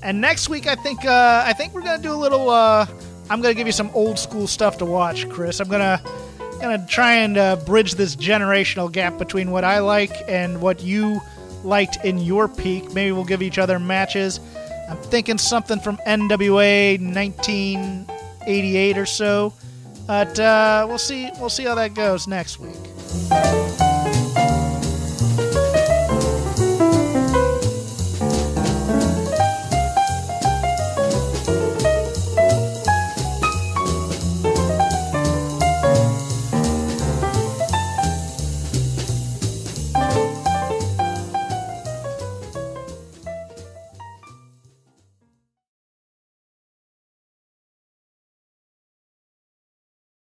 [0.00, 2.48] And next week, I think uh, I think we're gonna do a little.
[2.48, 2.86] Uh,
[3.28, 5.58] I'm gonna give you some old school stuff to watch, Chris.
[5.58, 6.00] I'm gonna
[6.60, 11.20] gonna try and uh, bridge this generational gap between what I like and what you
[11.64, 12.92] liked in your peak.
[12.94, 14.38] Maybe we'll give each other matches.
[14.88, 18.06] I'm thinking something from NWA 19.
[18.46, 19.52] 88 or so.
[20.06, 21.30] But uh, we'll see.
[21.38, 23.75] We'll see how that goes next week.